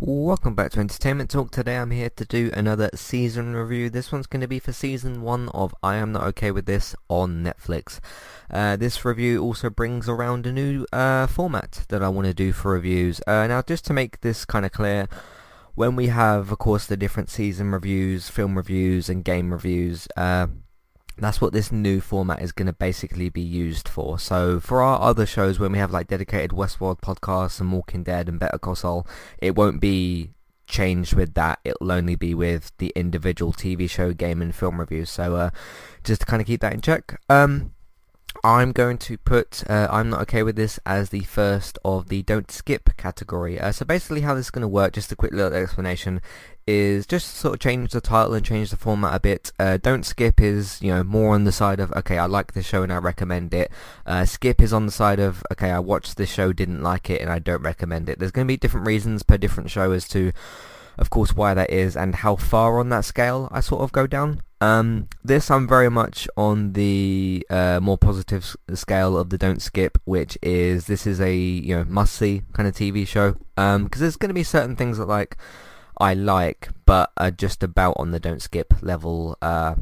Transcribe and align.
Welcome 0.00 0.54
back 0.54 0.70
to 0.72 0.80
Entertainment 0.80 1.28
Talk. 1.28 1.50
Today 1.50 1.76
I'm 1.76 1.90
here 1.90 2.10
to 2.10 2.24
do 2.24 2.52
another 2.54 2.88
season 2.94 3.56
review. 3.56 3.90
This 3.90 4.12
one's 4.12 4.28
going 4.28 4.42
to 4.42 4.46
be 4.46 4.60
for 4.60 4.72
season 4.72 5.22
1 5.22 5.48
of 5.48 5.74
I 5.82 5.96
Am 5.96 6.12
Not 6.12 6.22
Okay 6.28 6.52
With 6.52 6.66
This 6.66 6.94
on 7.08 7.42
Netflix. 7.42 7.98
Uh, 8.48 8.76
this 8.76 9.04
review 9.04 9.42
also 9.42 9.70
brings 9.70 10.08
around 10.08 10.46
a 10.46 10.52
new 10.52 10.86
uh, 10.92 11.26
format 11.26 11.84
that 11.88 12.00
I 12.00 12.10
want 12.10 12.28
to 12.28 12.32
do 12.32 12.52
for 12.52 12.74
reviews. 12.74 13.20
Uh, 13.26 13.48
now 13.48 13.60
just 13.60 13.84
to 13.86 13.92
make 13.92 14.20
this 14.20 14.44
kind 14.44 14.64
of 14.64 14.70
clear, 14.70 15.08
when 15.74 15.96
we 15.96 16.06
have 16.06 16.52
of 16.52 16.58
course 16.58 16.86
the 16.86 16.96
different 16.96 17.28
season 17.28 17.72
reviews, 17.72 18.28
film 18.28 18.56
reviews 18.56 19.08
and 19.08 19.24
game 19.24 19.50
reviews, 19.52 20.06
uh, 20.16 20.46
that's 21.22 21.40
what 21.40 21.52
this 21.52 21.72
new 21.72 22.00
format 22.00 22.42
is 22.42 22.52
going 22.52 22.66
to 22.66 22.72
basically 22.72 23.28
be 23.28 23.40
used 23.40 23.88
for. 23.88 24.18
So 24.18 24.60
for 24.60 24.82
our 24.82 25.00
other 25.00 25.26
shows, 25.26 25.58
when 25.58 25.72
we 25.72 25.78
have 25.78 25.90
like 25.90 26.08
dedicated 26.08 26.50
Westworld 26.50 27.00
podcasts 27.00 27.60
and 27.60 27.72
Walking 27.72 28.02
Dead 28.02 28.28
and 28.28 28.38
Better 28.38 28.58
Call 28.58 28.74
Saul, 28.74 29.06
it 29.38 29.54
won't 29.56 29.80
be 29.80 30.30
changed 30.66 31.14
with 31.14 31.34
that. 31.34 31.58
It'll 31.64 31.90
only 31.90 32.14
be 32.14 32.34
with 32.34 32.72
the 32.78 32.92
individual 32.94 33.52
TV 33.52 33.88
show, 33.88 34.12
game 34.12 34.40
and 34.40 34.54
film 34.54 34.78
reviews. 34.78 35.10
So 35.10 35.34
uh, 35.34 35.50
just 36.04 36.20
to 36.20 36.26
kind 36.26 36.40
of 36.40 36.46
keep 36.46 36.60
that 36.60 36.72
in 36.72 36.80
check. 36.80 37.20
Um, 37.28 37.72
I'm 38.44 38.72
going 38.72 38.98
to 38.98 39.18
put 39.18 39.68
uh, 39.68 39.88
I'm 39.90 40.10
not 40.10 40.20
okay 40.22 40.42
with 40.42 40.56
this 40.56 40.78
as 40.86 41.10
the 41.10 41.22
first 41.22 41.78
of 41.84 42.08
the 42.08 42.22
don't 42.22 42.50
skip 42.50 42.96
category. 42.96 43.58
Uh, 43.58 43.72
so 43.72 43.84
basically 43.84 44.20
how 44.20 44.34
this 44.34 44.46
is 44.46 44.50
going 44.50 44.62
to 44.62 44.68
work, 44.68 44.92
just 44.92 45.10
a 45.10 45.16
quick 45.16 45.32
little 45.32 45.52
explanation, 45.52 46.20
is 46.66 47.06
just 47.06 47.34
sort 47.34 47.54
of 47.54 47.60
change 47.60 47.92
the 47.92 48.00
title 48.00 48.34
and 48.34 48.46
change 48.46 48.70
the 48.70 48.76
format 48.76 49.14
a 49.14 49.20
bit. 49.20 49.52
Uh, 49.58 49.76
don't 49.78 50.04
skip 50.04 50.40
is, 50.40 50.80
you 50.80 50.92
know, 50.92 51.02
more 51.02 51.34
on 51.34 51.44
the 51.44 51.52
side 51.52 51.80
of, 51.80 51.92
okay, 51.94 52.18
I 52.18 52.26
like 52.26 52.52
this 52.52 52.66
show 52.66 52.82
and 52.82 52.92
I 52.92 52.98
recommend 52.98 53.52
it. 53.54 53.72
Uh, 54.06 54.24
skip 54.24 54.60
is 54.60 54.72
on 54.72 54.86
the 54.86 54.92
side 54.92 55.18
of, 55.18 55.42
okay, 55.50 55.70
I 55.70 55.80
watched 55.80 56.16
this 56.16 56.30
show, 56.30 56.52
didn't 56.52 56.82
like 56.82 57.10
it 57.10 57.20
and 57.20 57.30
I 57.30 57.40
don't 57.40 57.62
recommend 57.62 58.08
it. 58.08 58.18
There's 58.18 58.32
going 58.32 58.46
to 58.46 58.52
be 58.52 58.56
different 58.56 58.86
reasons 58.86 59.22
per 59.22 59.38
different 59.38 59.70
show 59.70 59.92
as 59.92 60.06
to 60.08 60.32
of 60.98 61.10
course 61.10 61.34
why 61.34 61.54
that 61.54 61.70
is 61.70 61.96
and 61.96 62.16
how 62.16 62.36
far 62.36 62.78
on 62.80 62.88
that 62.90 63.04
scale 63.04 63.48
I 63.52 63.60
sort 63.60 63.82
of 63.82 63.92
go 63.92 64.06
down. 64.06 64.42
Um, 64.60 65.08
this 65.24 65.50
I'm 65.50 65.68
very 65.68 65.88
much 65.88 66.28
on 66.36 66.72
the 66.72 67.46
uh, 67.48 67.78
more 67.80 67.98
positive 67.98 68.56
scale 68.74 69.16
of 69.16 69.30
the 69.30 69.38
don't 69.38 69.62
skip, 69.62 69.98
which 70.04 70.36
is 70.42 70.86
this 70.86 71.06
is 71.06 71.20
a 71.20 71.34
you 71.34 71.76
know 71.76 71.84
must 71.84 72.14
see 72.14 72.42
kind 72.52 72.68
of 72.68 72.74
TV 72.74 73.06
show 73.06 73.32
because 73.54 73.76
um, 73.76 73.88
there's 73.96 74.16
going 74.16 74.30
to 74.30 74.34
be 74.34 74.42
certain 74.42 74.74
things 74.74 74.98
that 74.98 75.06
like 75.06 75.36
I 75.98 76.14
like, 76.14 76.70
but 76.86 77.12
are 77.16 77.30
just 77.30 77.62
about 77.62 77.94
on 77.98 78.10
the 78.10 78.20
don't 78.20 78.42
skip 78.42 78.74
level 78.82 79.36
uh, 79.42 79.76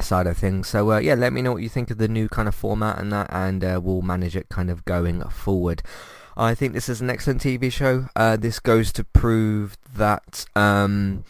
side 0.00 0.26
of 0.26 0.36
things. 0.36 0.68
So 0.68 0.92
uh, 0.92 0.98
yeah, 0.98 1.14
let 1.14 1.32
me 1.32 1.42
know 1.42 1.52
what 1.52 1.62
you 1.62 1.68
think 1.68 1.90
of 1.90 1.98
the 1.98 2.08
new 2.08 2.28
kind 2.28 2.48
of 2.48 2.54
format 2.54 2.98
and 2.98 3.12
that, 3.12 3.28
and 3.30 3.62
uh, 3.62 3.80
we'll 3.82 4.02
manage 4.02 4.36
it 4.36 4.48
kind 4.48 4.70
of 4.70 4.84
going 4.84 5.22
forward. 5.28 5.82
I 6.38 6.54
think 6.54 6.74
this 6.74 6.88
is 6.88 7.00
an 7.00 7.08
excellent 7.08 7.42
TV 7.42 7.72
show. 7.72 8.08
Uh, 8.14 8.36
this 8.36 8.60
goes 8.60 8.92
to 8.92 9.04
prove 9.04 9.78
that 9.94 10.44
um, 10.54 11.24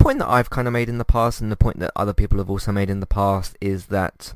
point 0.00 0.18
that 0.18 0.28
I've 0.28 0.50
kind 0.50 0.66
of 0.66 0.72
made 0.72 0.88
in 0.88 0.98
the 0.98 1.04
past, 1.04 1.40
and 1.40 1.52
the 1.52 1.56
point 1.56 1.78
that 1.78 1.92
other 1.94 2.12
people 2.12 2.38
have 2.38 2.50
also 2.50 2.72
made 2.72 2.90
in 2.90 3.00
the 3.00 3.06
past, 3.06 3.56
is 3.60 3.86
that 3.86 4.34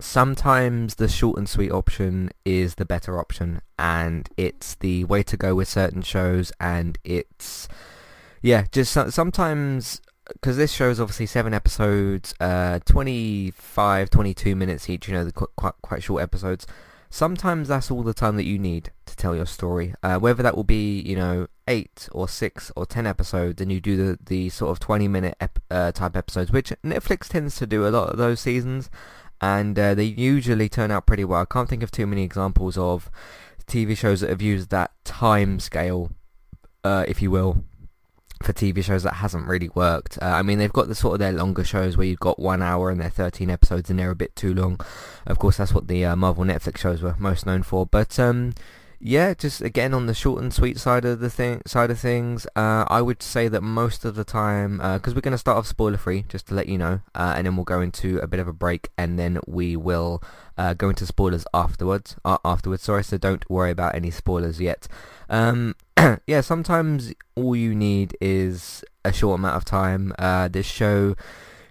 sometimes 0.00 0.96
the 0.96 1.08
short 1.08 1.38
and 1.38 1.48
sweet 1.48 1.70
option 1.70 2.30
is 2.44 2.74
the 2.74 2.84
better 2.84 3.18
option, 3.18 3.60
and 3.78 4.28
it's 4.36 4.74
the 4.76 5.04
way 5.04 5.22
to 5.22 5.36
go 5.36 5.54
with 5.54 5.68
certain 5.68 6.02
shows, 6.02 6.52
and 6.60 6.98
it's 7.04 7.68
yeah, 8.42 8.66
just 8.72 8.92
sometimes 9.12 10.00
because 10.32 10.56
this 10.56 10.72
show 10.72 10.90
is 10.90 11.00
obviously 11.00 11.26
seven 11.26 11.52
episodes, 11.54 12.34
uh, 12.40 12.78
25, 12.84 14.10
22 14.10 14.56
minutes 14.56 14.88
each. 14.90 15.08
You 15.08 15.14
know, 15.14 15.24
the 15.24 15.32
quite 15.32 15.74
quite 15.82 16.02
short 16.02 16.22
episodes 16.22 16.66
sometimes 17.14 17.68
that's 17.68 17.92
all 17.92 18.02
the 18.02 18.12
time 18.12 18.34
that 18.34 18.44
you 18.44 18.58
need 18.58 18.90
to 19.06 19.14
tell 19.14 19.36
your 19.36 19.46
story. 19.46 19.94
Uh, 20.02 20.18
whether 20.18 20.42
that 20.42 20.56
will 20.56 20.64
be, 20.64 21.00
you 21.00 21.14
know, 21.14 21.46
eight 21.66 22.08
or 22.12 22.28
six 22.28 22.70
or 22.76 22.86
ten 22.86 23.06
episodes, 23.06 23.60
and 23.60 23.72
you 23.72 23.80
do 23.80 23.96
the, 23.96 24.18
the 24.24 24.48
sort 24.50 24.70
of 24.70 24.80
20 24.80 25.08
minute 25.08 25.36
ep- 25.40 25.58
uh, 25.70 25.92
type 25.92 26.16
episodes, 26.16 26.50
which 26.50 26.72
Netflix 26.84 27.28
tends 27.28 27.56
to 27.56 27.66
do 27.66 27.86
a 27.86 27.90
lot 27.90 28.10
of 28.10 28.18
those 28.18 28.40
seasons, 28.40 28.90
and 29.40 29.78
uh, 29.78 29.94
they 29.94 30.04
usually 30.04 30.68
turn 30.68 30.90
out 30.90 31.06
pretty 31.06 31.24
well. 31.24 31.42
I 31.42 31.44
can't 31.46 31.68
think 31.68 31.82
of 31.82 31.90
too 31.90 32.06
many 32.06 32.22
examples 32.22 32.78
of 32.78 33.10
TV 33.66 33.96
shows 33.96 34.20
that 34.20 34.30
have 34.30 34.42
used 34.42 34.70
that 34.70 34.92
time 35.04 35.58
scale, 35.60 36.10
uh, 36.82 37.04
if 37.08 37.20
you 37.22 37.30
will, 37.30 37.64
for 38.42 38.52
TV 38.52 38.82
shows 38.84 39.02
that 39.02 39.14
hasn't 39.14 39.46
really 39.46 39.70
worked. 39.74 40.18
Uh, 40.20 40.26
I 40.26 40.42
mean, 40.42 40.58
they've 40.58 40.72
got 40.72 40.88
the 40.88 40.94
sort 40.94 41.14
of 41.14 41.18
their 41.18 41.32
longer 41.32 41.64
shows 41.64 41.96
where 41.96 42.06
you've 42.06 42.20
got 42.20 42.38
one 42.38 42.62
hour 42.62 42.90
and 42.90 43.00
they're 43.00 43.10
13 43.10 43.50
episodes 43.50 43.90
and 43.90 43.98
they're 43.98 44.10
a 44.10 44.16
bit 44.16 44.36
too 44.36 44.54
long. 44.54 44.80
Of 45.26 45.38
course, 45.38 45.56
that's 45.56 45.72
what 45.72 45.88
the 45.88 46.04
uh, 46.04 46.16
Marvel 46.16 46.44
Netflix 46.44 46.78
shows 46.78 47.02
were 47.02 47.16
most 47.18 47.46
known 47.46 47.62
for. 47.62 47.86
But 47.86 48.18
um, 48.18 48.54
yeah, 49.06 49.34
just 49.34 49.60
again 49.60 49.92
on 49.92 50.06
the 50.06 50.14
short 50.14 50.42
and 50.42 50.50
sweet 50.50 50.78
side 50.78 51.04
of 51.04 51.20
the 51.20 51.28
thing 51.28 51.60
side 51.66 51.90
of 51.90 52.00
things, 52.00 52.46
uh, 52.56 52.86
I 52.88 53.02
would 53.02 53.22
say 53.22 53.48
that 53.48 53.60
most 53.60 54.06
of 54.06 54.14
the 54.14 54.24
time, 54.24 54.78
because 54.78 55.12
uh, 55.12 55.14
we're 55.14 55.20
going 55.20 55.32
to 55.32 55.38
start 55.38 55.58
off 55.58 55.66
spoiler 55.66 55.98
free, 55.98 56.24
just 56.26 56.48
to 56.48 56.54
let 56.54 56.70
you 56.70 56.78
know, 56.78 57.02
uh, 57.14 57.34
and 57.36 57.46
then 57.46 57.54
we'll 57.54 57.66
go 57.66 57.82
into 57.82 58.16
a 58.20 58.26
bit 58.26 58.40
of 58.40 58.48
a 58.48 58.52
break, 58.54 58.88
and 58.96 59.18
then 59.18 59.40
we 59.46 59.76
will 59.76 60.22
uh, 60.56 60.72
go 60.72 60.88
into 60.88 61.04
spoilers 61.04 61.44
afterwards. 61.52 62.16
Afterwards, 62.24 62.82
sorry. 62.82 63.04
So 63.04 63.18
don't 63.18 63.48
worry 63.50 63.70
about 63.70 63.94
any 63.94 64.10
spoilers 64.10 64.58
yet. 64.58 64.88
Um, 65.28 65.76
yeah, 66.26 66.40
sometimes 66.40 67.12
all 67.34 67.54
you 67.54 67.74
need 67.74 68.16
is 68.22 68.82
a 69.04 69.12
short 69.12 69.38
amount 69.38 69.56
of 69.56 69.66
time. 69.66 70.14
Uh, 70.18 70.48
this 70.48 70.64
show 70.64 71.14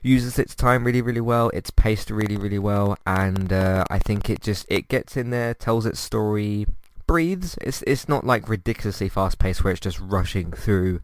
uses 0.04 0.38
its 0.38 0.54
time 0.54 0.84
really 0.84 1.02
really 1.02 1.22
well 1.22 1.50
it's 1.54 1.70
paced 1.70 2.10
really 2.10 2.36
really 2.36 2.60
well 2.60 2.98
and 3.08 3.54
uh, 3.54 3.86
I 3.90 4.00
think 4.00 4.30
it 4.30 4.42
just 4.42 4.66
it 4.68 4.90
gets 4.90 5.16
in 5.16 5.30
there 5.30 5.54
tells 5.54 5.86
its 5.86 6.02
story 6.02 6.66
breathes. 7.08 7.58
It's 7.62 7.84
it's 7.84 8.08
not 8.08 8.26
like 8.26 8.50
ridiculously 8.50 9.10
fast 9.10 9.40
paced 9.40 9.64
where 9.64 9.72
it's 9.72 9.80
just 9.80 10.00
rushing 10.00 10.52
through 10.52 11.02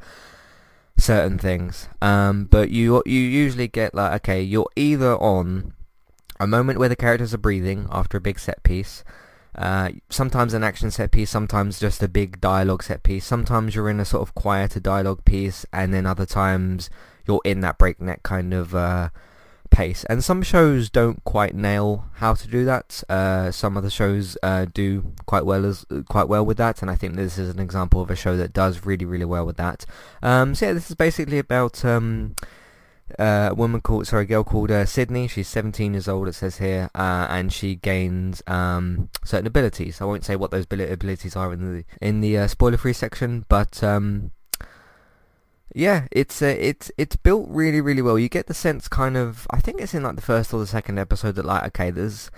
certain 0.97 1.37
things. 1.37 1.89
Um, 2.01 2.45
but 2.45 2.69
you 2.69 3.01
you 3.05 3.19
usually 3.19 3.67
get 3.67 3.95
like 3.95 4.21
okay, 4.21 4.41
you're 4.41 4.69
either 4.75 5.15
on 5.15 5.73
a 6.39 6.47
moment 6.47 6.79
where 6.79 6.89
the 6.89 6.95
characters 6.95 7.33
are 7.33 7.39
breathing 7.39 7.87
after 7.91 8.17
a 8.17 8.21
big 8.21 8.39
set 8.39 8.63
piece. 8.63 9.03
Uh, 9.55 9.89
sometimes 10.09 10.53
an 10.53 10.63
action 10.63 10.91
set 10.91 11.11
piece, 11.11 11.29
sometimes 11.29 11.79
just 11.79 12.01
a 12.03 12.07
big 12.07 12.39
dialogue 12.39 12.83
set 12.83 13.03
piece. 13.03 13.25
Sometimes 13.25 13.75
you're 13.75 13.89
in 13.89 13.99
a 13.99 14.05
sort 14.05 14.21
of 14.21 14.35
quieter 14.35 14.79
dialogue 14.79 15.25
piece, 15.25 15.65
and 15.73 15.93
then 15.93 16.05
other 16.05 16.25
times 16.25 16.89
you're 17.27 17.41
in 17.43 17.59
that 17.61 17.77
breakneck 17.77 18.23
kind 18.23 18.53
of 18.53 18.73
uh, 18.73 19.09
pace. 19.69 20.03
And 20.05 20.23
some 20.23 20.41
shows 20.41 20.89
don't 20.89 21.23
quite 21.23 21.55
nail 21.55 22.05
how 22.15 22.33
to 22.33 22.47
do 22.47 22.65
that. 22.65 23.03
Uh, 23.09 23.51
some 23.51 23.77
of 23.77 23.83
the 23.83 23.89
shows 23.89 24.37
uh, 24.43 24.65
do 24.73 25.13
quite 25.25 25.45
well 25.45 25.65
as 25.65 25.85
quite 26.09 26.27
well 26.27 26.45
with 26.45 26.57
that, 26.57 26.81
and 26.81 26.89
I 26.91 26.95
think 26.95 27.15
this 27.15 27.37
is 27.37 27.49
an 27.49 27.59
example 27.59 28.01
of 28.01 28.09
a 28.09 28.15
show 28.15 28.35
that 28.37 28.53
does 28.53 28.85
really 28.85 29.05
really 29.05 29.25
well 29.25 29.45
with 29.45 29.57
that. 29.57 29.85
Um, 30.21 30.55
so 30.55 30.67
yeah, 30.67 30.73
this 30.73 30.89
is 30.89 30.95
basically 30.95 31.39
about. 31.39 31.83
Um, 31.83 32.35
uh, 33.17 33.49
a 33.51 33.55
woman 33.55 33.81
called, 33.81 34.05
sorry, 34.05 34.23
a 34.23 34.27
girl 34.27 34.43
called 34.43 34.69
uh, 34.69 34.85
Sydney. 34.85 35.27
She's 35.27 35.47
17 35.47 35.93
years 35.93 36.07
old, 36.07 36.27
it 36.27 36.33
says 36.33 36.57
here, 36.57 36.91
uh, 36.93 37.25
and 37.29 37.51
she 37.51 37.75
gains 37.75 38.43
um, 38.45 39.09
certain 39.23 39.47
abilities. 39.47 39.99
I 39.99 40.05
won't 40.05 40.25
say 40.25 40.35
what 40.35 40.51
those 40.51 40.65
abilities 40.69 41.35
are 41.35 41.51
in 41.51 41.73
the 41.73 41.85
in 42.01 42.21
the 42.21 42.37
uh, 42.37 42.47
spoiler-free 42.47 42.93
section, 42.93 43.45
but 43.49 43.83
um, 43.83 44.31
yeah, 45.73 46.07
it's 46.11 46.41
uh, 46.41 46.55
it's 46.57 46.91
it's 46.97 47.15
built 47.15 47.47
really 47.49 47.81
really 47.81 48.01
well. 48.01 48.17
You 48.17 48.29
get 48.29 48.47
the 48.47 48.53
sense 48.53 48.87
kind 48.87 49.15
of 49.15 49.45
I 49.51 49.59
think 49.59 49.81
it's 49.81 49.93
in 49.93 50.03
like 50.03 50.15
the 50.15 50.21
first 50.21 50.53
or 50.53 50.59
the 50.59 50.67
second 50.67 50.97
episode 50.97 51.35
that 51.35 51.45
like 51.45 51.63
okay, 51.67 51.91
there's 51.91 52.31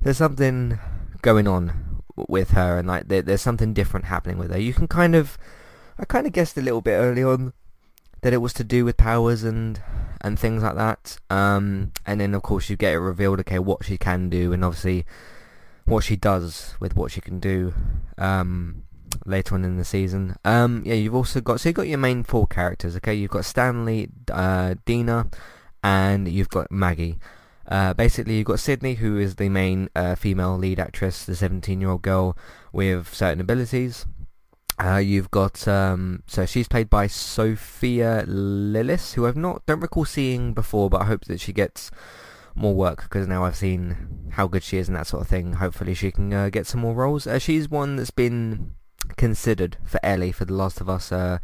there's 0.00 0.18
something 0.18 0.78
going 1.22 1.48
on 1.48 2.02
with 2.16 2.50
her 2.50 2.78
and 2.78 2.86
like 2.86 3.08
there, 3.08 3.22
there's 3.22 3.40
something 3.40 3.74
different 3.74 4.06
happening 4.06 4.38
with 4.38 4.52
her. 4.52 4.58
You 4.58 4.72
can 4.72 4.86
kind 4.86 5.14
of 5.14 5.36
I 5.98 6.04
kind 6.04 6.26
of 6.26 6.32
guessed 6.32 6.56
a 6.56 6.62
little 6.62 6.80
bit 6.80 6.92
early 6.94 7.24
on 7.24 7.52
that 8.22 8.32
it 8.32 8.38
was 8.38 8.52
to 8.54 8.64
do 8.64 8.84
with 8.84 8.96
powers 8.96 9.42
and 9.42 9.82
and 10.20 10.38
things 10.38 10.62
like 10.62 10.76
that. 10.76 11.18
Um, 11.30 11.92
and 12.06 12.20
then 12.20 12.34
of 12.34 12.42
course 12.42 12.70
you 12.70 12.76
get 12.76 12.94
it 12.94 12.98
revealed 12.98 13.40
okay 13.40 13.58
what 13.58 13.84
she 13.84 13.98
can 13.98 14.30
do 14.30 14.52
and 14.52 14.64
obviously 14.64 15.04
what 15.86 16.04
she 16.04 16.16
does 16.16 16.74
with 16.80 16.96
what 16.96 17.10
she 17.10 17.20
can 17.20 17.40
do. 17.40 17.74
Um, 18.16 18.83
later 19.26 19.54
on 19.54 19.64
in 19.64 19.76
the 19.76 19.84
season. 19.84 20.36
Um, 20.44 20.82
yeah, 20.84 20.94
you've 20.94 21.14
also 21.14 21.40
got 21.40 21.60
so 21.60 21.68
you've 21.68 21.76
got 21.76 21.88
your 21.88 21.98
main 21.98 22.22
four 22.22 22.46
characters. 22.46 22.96
Okay, 22.96 23.14
you've 23.14 23.30
got 23.30 23.44
Stanley, 23.44 24.08
uh, 24.30 24.74
Dina, 24.84 25.28
and 25.82 26.28
you've 26.28 26.48
got 26.48 26.70
Maggie. 26.70 27.18
Uh, 27.66 27.94
basically, 27.94 28.36
you've 28.36 28.46
got 28.46 28.60
Sydney, 28.60 28.94
who 28.94 29.18
is 29.18 29.36
the 29.36 29.48
main 29.48 29.88
uh, 29.96 30.14
female 30.14 30.56
lead 30.58 30.78
actress, 30.78 31.24
the 31.24 31.32
17-year-old 31.32 32.02
girl 32.02 32.36
with 32.72 33.12
certain 33.14 33.40
abilities. 33.40 34.04
Uh, 34.82 34.96
you've 34.96 35.30
got 35.30 35.66
um, 35.68 36.22
so 36.26 36.44
she's 36.44 36.66
played 36.66 36.90
by 36.90 37.06
Sophia 37.06 38.24
Lillis, 38.26 39.14
who 39.14 39.26
I've 39.26 39.36
not 39.36 39.64
don't 39.66 39.80
recall 39.80 40.04
seeing 40.04 40.52
before, 40.52 40.90
but 40.90 41.02
I 41.02 41.04
hope 41.04 41.26
that 41.26 41.40
she 41.40 41.52
gets 41.52 41.90
more 42.56 42.74
work 42.74 43.04
because 43.04 43.28
now 43.28 43.44
I've 43.44 43.56
seen 43.56 44.30
how 44.32 44.46
good 44.48 44.62
she 44.62 44.78
is 44.78 44.88
and 44.88 44.96
that 44.96 45.06
sort 45.06 45.22
of 45.22 45.28
thing. 45.28 45.54
Hopefully, 45.54 45.94
she 45.94 46.10
can 46.10 46.32
uh, 46.32 46.48
get 46.48 46.66
some 46.66 46.80
more 46.80 46.94
roles. 46.94 47.26
Uh, 47.26 47.38
she's 47.38 47.68
one 47.68 47.96
that's 47.96 48.10
been 48.10 48.72
considered 49.16 49.76
for 49.84 50.00
Ellie 50.02 50.32
for 50.32 50.44
The 50.44 50.54
Last 50.54 50.80
of 50.80 50.88
Us 50.88 51.12
uh, 51.12 51.38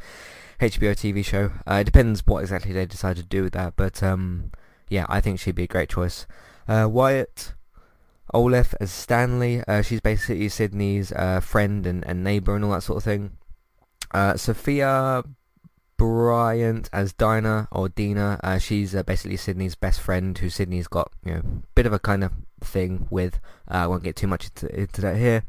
HBO 0.60 0.92
TV 0.92 1.24
show. 1.24 1.52
Uh, 1.66 1.76
it 1.76 1.84
depends 1.84 2.26
what 2.26 2.40
exactly 2.40 2.72
they 2.72 2.86
decide 2.86 3.16
to 3.16 3.22
do 3.22 3.42
with 3.42 3.52
that, 3.54 3.74
but 3.76 4.02
um, 4.02 4.50
yeah, 4.88 5.06
I 5.08 5.20
think 5.20 5.40
she'd 5.40 5.54
be 5.54 5.64
a 5.64 5.68
great 5.68 5.88
choice. 5.88 6.26
Uh, 6.68 6.86
Wyatt 6.90 7.54
Oleff 8.34 8.74
as 8.80 8.90
Stanley. 8.90 9.62
Uh, 9.66 9.82
she's 9.82 10.00
basically 10.00 10.48
Sydney's 10.48 11.12
uh, 11.12 11.40
friend 11.40 11.86
and, 11.86 12.06
and 12.06 12.22
neighbour 12.22 12.54
and 12.54 12.64
all 12.64 12.72
that 12.72 12.82
sort 12.82 12.98
of 12.98 13.04
thing. 13.04 13.38
Uh, 14.12 14.36
Sofia 14.36 15.22
Bryant 15.96 16.88
as 16.92 17.12
Dinah 17.12 17.68
or 17.70 17.88
Dina. 17.88 18.58
She's 18.60 18.94
basically 19.02 19.36
Sydney's 19.36 19.74
best 19.74 20.00
friend, 20.00 20.36
who 20.36 20.48
Sydney's 20.50 20.88
got 20.88 21.12
you 21.24 21.34
know 21.34 21.42
bit 21.74 21.86
of 21.86 21.92
a 21.92 21.98
kind 21.98 22.24
of 22.24 22.32
thing 22.60 23.06
with. 23.10 23.38
I 23.68 23.86
won't 23.86 24.02
get 24.02 24.16
too 24.16 24.26
much 24.26 24.46
into, 24.46 24.80
into 24.80 25.00
that 25.02 25.16
here. 25.16 25.44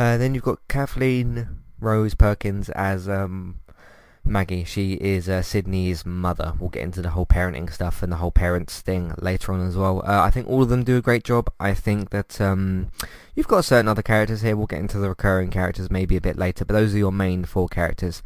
Uh, 0.00 0.16
then 0.16 0.34
you've 0.34 0.42
got 0.42 0.66
Kathleen 0.66 1.58
Rose 1.78 2.14
Perkins 2.14 2.70
as 2.70 3.06
um, 3.06 3.60
Maggie. 4.24 4.64
She 4.64 4.94
is 4.94 5.28
uh, 5.28 5.42
Sydney's 5.42 6.06
mother. 6.06 6.54
We'll 6.58 6.70
get 6.70 6.84
into 6.84 7.02
the 7.02 7.10
whole 7.10 7.26
parenting 7.26 7.70
stuff 7.70 8.02
and 8.02 8.10
the 8.10 8.16
whole 8.16 8.30
parents 8.30 8.80
thing 8.80 9.12
later 9.18 9.52
on 9.52 9.60
as 9.60 9.76
well. 9.76 9.98
Uh, 10.06 10.22
I 10.22 10.30
think 10.30 10.48
all 10.48 10.62
of 10.62 10.70
them 10.70 10.84
do 10.84 10.96
a 10.96 11.02
great 11.02 11.22
job. 11.22 11.52
I 11.60 11.74
think 11.74 12.08
that 12.10 12.40
um, 12.40 12.90
you've 13.34 13.46
got 13.46 13.66
certain 13.66 13.88
other 13.88 14.00
characters 14.00 14.40
here. 14.40 14.56
We'll 14.56 14.66
get 14.66 14.78
into 14.78 14.98
the 14.98 15.10
recurring 15.10 15.50
characters 15.50 15.90
maybe 15.90 16.16
a 16.16 16.20
bit 16.22 16.38
later, 16.38 16.64
but 16.64 16.72
those 16.72 16.94
are 16.94 16.98
your 16.98 17.12
main 17.12 17.44
four 17.44 17.68
characters. 17.68 18.22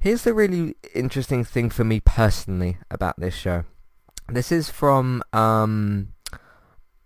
Here's 0.00 0.24
the 0.24 0.34
really 0.34 0.74
interesting 0.92 1.44
thing 1.44 1.70
for 1.70 1.84
me 1.84 2.00
personally 2.00 2.78
about 2.90 3.20
this 3.20 3.34
show. 3.36 3.62
This 4.28 4.50
is 4.50 4.70
from 4.70 5.22
um, 5.32 6.14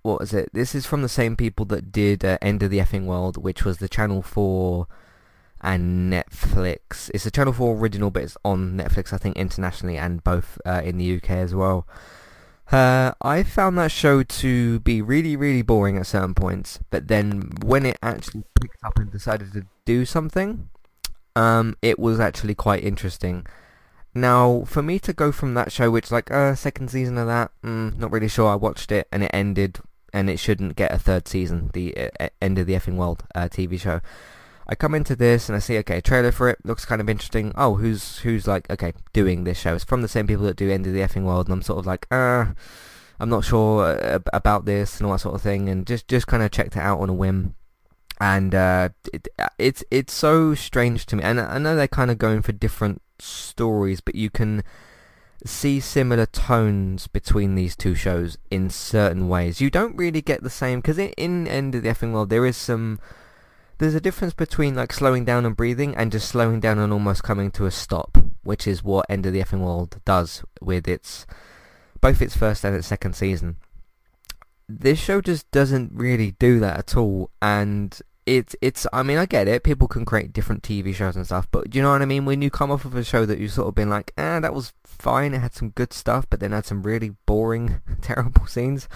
what 0.03 0.21
was 0.21 0.33
it? 0.33 0.51
This 0.53 0.75
is 0.75 0.87
from 0.87 1.03
the 1.03 1.09
same 1.09 1.37
people 1.37 1.67
that 1.67 1.93
did 1.93 2.25
uh, 2.25 2.39
End 2.41 2.63
of 2.63 2.71
the 2.71 2.79
Effing 2.79 3.05
World, 3.05 3.37
which 3.37 3.65
was 3.65 3.79
the 3.79 3.89
Channel 3.89 4.23
4 4.23 4.87
and 5.61 6.13
Netflix. 6.13 7.11
It's 7.13 7.27
a 7.27 7.31
Channel 7.31 7.53
4 7.53 7.77
original, 7.77 8.11
but 8.11 8.23
it's 8.23 8.37
on 8.45 8.77
Netflix, 8.77 9.13
I 9.13 9.19
think, 9.19 9.37
internationally 9.37 9.99
and 9.99 10.25
both 10.25 10.59
uh, 10.65 10.83
in 10.85 10.99
the 10.99 11.17
UK 11.17 11.31
as 11.31 11.55
well. 11.55 11.87
Uh, 12.73 13.13
I 13.21 13.43
found 13.43 13.77
that 13.79 13.91
show 13.91 14.23
to 14.23 14.79
be 14.81 15.03
really, 15.03 15.37
really 15.37 15.63
boring 15.63 15.97
at 15.97 16.07
certain 16.07 16.35
points, 16.35 16.79
but 16.91 17.09
then 17.09 17.51
when 17.65 17.85
it 17.85 17.99
actually 18.01 18.45
picked 18.61 18.83
up 18.85 18.97
and 18.97 19.11
decided 19.11 19.53
to 19.55 19.67
do 19.85 20.05
something, 20.05 20.69
um, 21.35 21.77
it 21.83 21.99
was 21.99 22.21
actually 22.21 22.55
quite 22.55 22.85
interesting. 22.85 23.45
Now, 24.15 24.65
for 24.67 24.83
me 24.83 24.99
to 25.01 25.13
go 25.13 25.33
from 25.33 25.55
that 25.55 25.73
show, 25.73 25.91
which 25.91 26.11
like, 26.11 26.31
uh, 26.31 26.55
second 26.55 26.91
season 26.91 27.19
of 27.19 27.27
that, 27.27 27.51
mm, 27.65 27.97
not 27.97 28.13
really 28.13 28.29
sure. 28.29 28.49
I 28.49 28.57
watched 28.57 28.93
it 28.93 29.09
and 29.13 29.25
it 29.25 29.31
ended, 29.33 29.79
and 30.13 30.29
it 30.31 30.39
shouldn't 30.39 30.77
get 30.77 30.93
a 30.93 30.99
third 30.99 31.29
season, 31.29 31.71
the 31.73 32.11
uh, 32.19 32.29
end 32.41 32.59
of 32.59 32.67
the 32.67 32.75
effing 32.75 32.97
world 32.97 33.25
uh, 33.35 33.49
TV 33.49 33.79
show. 33.81 34.01
I 34.71 34.77
come 34.77 34.95
into 34.95 35.17
this 35.17 35.49
and 35.49 35.57
I 35.57 35.59
see, 35.59 35.79
okay, 35.79 36.01
trailer 36.01 36.31
for 36.31 36.49
it 36.49 36.59
looks 36.65 36.85
kind 36.85 37.01
of 37.01 37.09
interesting. 37.09 37.53
Oh, 37.57 37.75
who's 37.75 38.19
who's 38.19 38.47
like, 38.47 38.71
okay, 38.71 38.93
doing 39.13 39.43
this 39.43 39.59
show? 39.59 39.75
It's 39.75 39.85
from 39.85 40.03
the 40.03 40.09
same 40.09 40.29
people 40.29 40.45
that 40.45 40.57
do 40.57 40.71
End 40.71 40.87
of 40.87 40.93
the 40.93 41.01
Effing 41.01 41.25
World, 41.25 41.49
and 41.49 41.55
I'm 41.55 41.63
sort 41.63 41.81
of 41.81 41.87
like, 41.87 42.07
uh, 42.13 42.47
I'm 43.19 43.29
not 43.29 43.45
sure 43.45 43.85
uh, 43.85 44.21
about 44.33 44.67
this 44.67 44.99
and 44.99 45.07
all 45.07 45.13
that 45.13 45.19
sort 45.19 45.35
of 45.35 45.43
thing, 45.43 45.69
and 45.69 45.87
just 45.87 46.07
just 46.07 46.29
kind 46.29 46.43
of 46.43 46.53
checked 46.53 46.77
it 46.77 46.81
out 46.81 47.01
on 47.01 47.09
a 47.09 47.15
whim. 47.15 47.57
And 48.21 48.55
uh, 48.55 48.91
it, 49.13 49.27
it's 49.59 49.83
it's 49.91 50.13
so 50.13 50.55
strange 50.55 51.05
to 51.07 51.17
me, 51.17 51.25
and 51.25 51.41
I 51.41 51.59
know 51.59 51.75
they're 51.75 51.89
kind 51.89 52.13
of 52.13 52.19
going 52.19 52.43
for 52.43 52.53
different 52.53 53.03
stories, 53.19 54.01
but 54.01 54.15
you 54.15 54.31
can 54.31 54.63
see 55.45 55.81
similar 55.81 56.27
tones 56.27 57.07
between 57.07 57.55
these 57.55 57.77
two 57.77 57.95
shows 57.95 58.39
in 58.51 58.71
certain 58.71 59.29
ways. 59.29 59.61
You 59.61 59.71
don't 59.71 59.97
really 59.97 60.23
get 60.23 60.43
the 60.43 60.51
same 60.51 60.81
because 60.81 60.99
in, 60.99 61.47
End 61.47 61.75
of 61.75 61.83
the 61.83 61.89
Effing 61.89 62.13
World 62.13 62.31
there 62.31 62.47
is 62.47 62.57
some 62.57 63.01
there's 63.79 63.95
a 63.95 64.01
difference 64.01 64.35
between 64.35 64.75
like 64.75 64.93
slowing 64.93 65.25
down 65.25 65.47
and 65.47 65.57
breathing 65.57 65.97
and 65.97 66.13
just 66.13 66.29
slowing 66.29 66.61
down 66.61 66.79
and 66.79 66.93
almost 66.93 67.23
coming 67.23 67.51
to 67.53 67.65
a 67.65 67.71
stop, 67.71 68.19
which 68.43 68.67
is 68.67 68.85
what 68.85 69.07
End 69.09 69.25
of 69.25 69.33
the 69.33 69.41
Effing 69.41 69.61
World 69.61 70.01
does 70.05 70.45
with 70.61 70.87
its 70.87 71.27
both 72.01 72.21
its 72.23 72.37
first 72.37 72.65
and 72.65 72.77
its 72.77 72.87
second 72.87 73.15
season. 73.15 73.57
This 74.69 74.99
show 74.99 75.21
just 75.21 75.51
doesn't 75.51 75.93
really 75.95 76.33
do 76.33 76.61
that 76.61 76.79
at 76.79 76.97
all, 76.97 77.31
and 77.43 77.99
it's 78.27 78.55
it's. 78.61 78.87
I 78.93 79.03
mean, 79.03 79.19
I 79.19 79.27
get 79.27 79.49
it. 79.49 79.65
People 79.65 79.89
can 79.89 80.05
create 80.05 80.33
different 80.33 80.63
TV 80.63 80.95
shows 80.95 81.17
and 81.17 81.27
stuff, 81.27 81.49
but 81.51 81.71
do 81.71 81.79
you 81.79 81.83
know 81.83 81.91
what 81.91 82.03
I 82.03 82.07
mean? 82.07 82.25
When 82.25 82.43
you 82.43 82.51
come 82.51 82.71
off 82.71 82.85
of 82.85 82.95
a 82.95 83.03
show 83.03 83.27
that 83.27 83.39
you've 83.39 83.53
sort 83.53 83.69
of 83.69 83.75
been 83.75 83.91
like, 83.91 84.13
ah, 84.17 84.41
that 84.41 84.55
was 84.55 84.73
fine. 85.01 85.35
It 85.35 85.41
had 85.41 85.55
some 85.55 85.71
good 85.71 85.93
stuff, 85.93 86.27
but 86.29 86.41
then 86.41 86.53
had 86.53 86.67
some 86.67 86.83
really 86.83 87.11
boring, 87.27 87.81
terrible 88.03 88.47
scenes. 88.47 88.89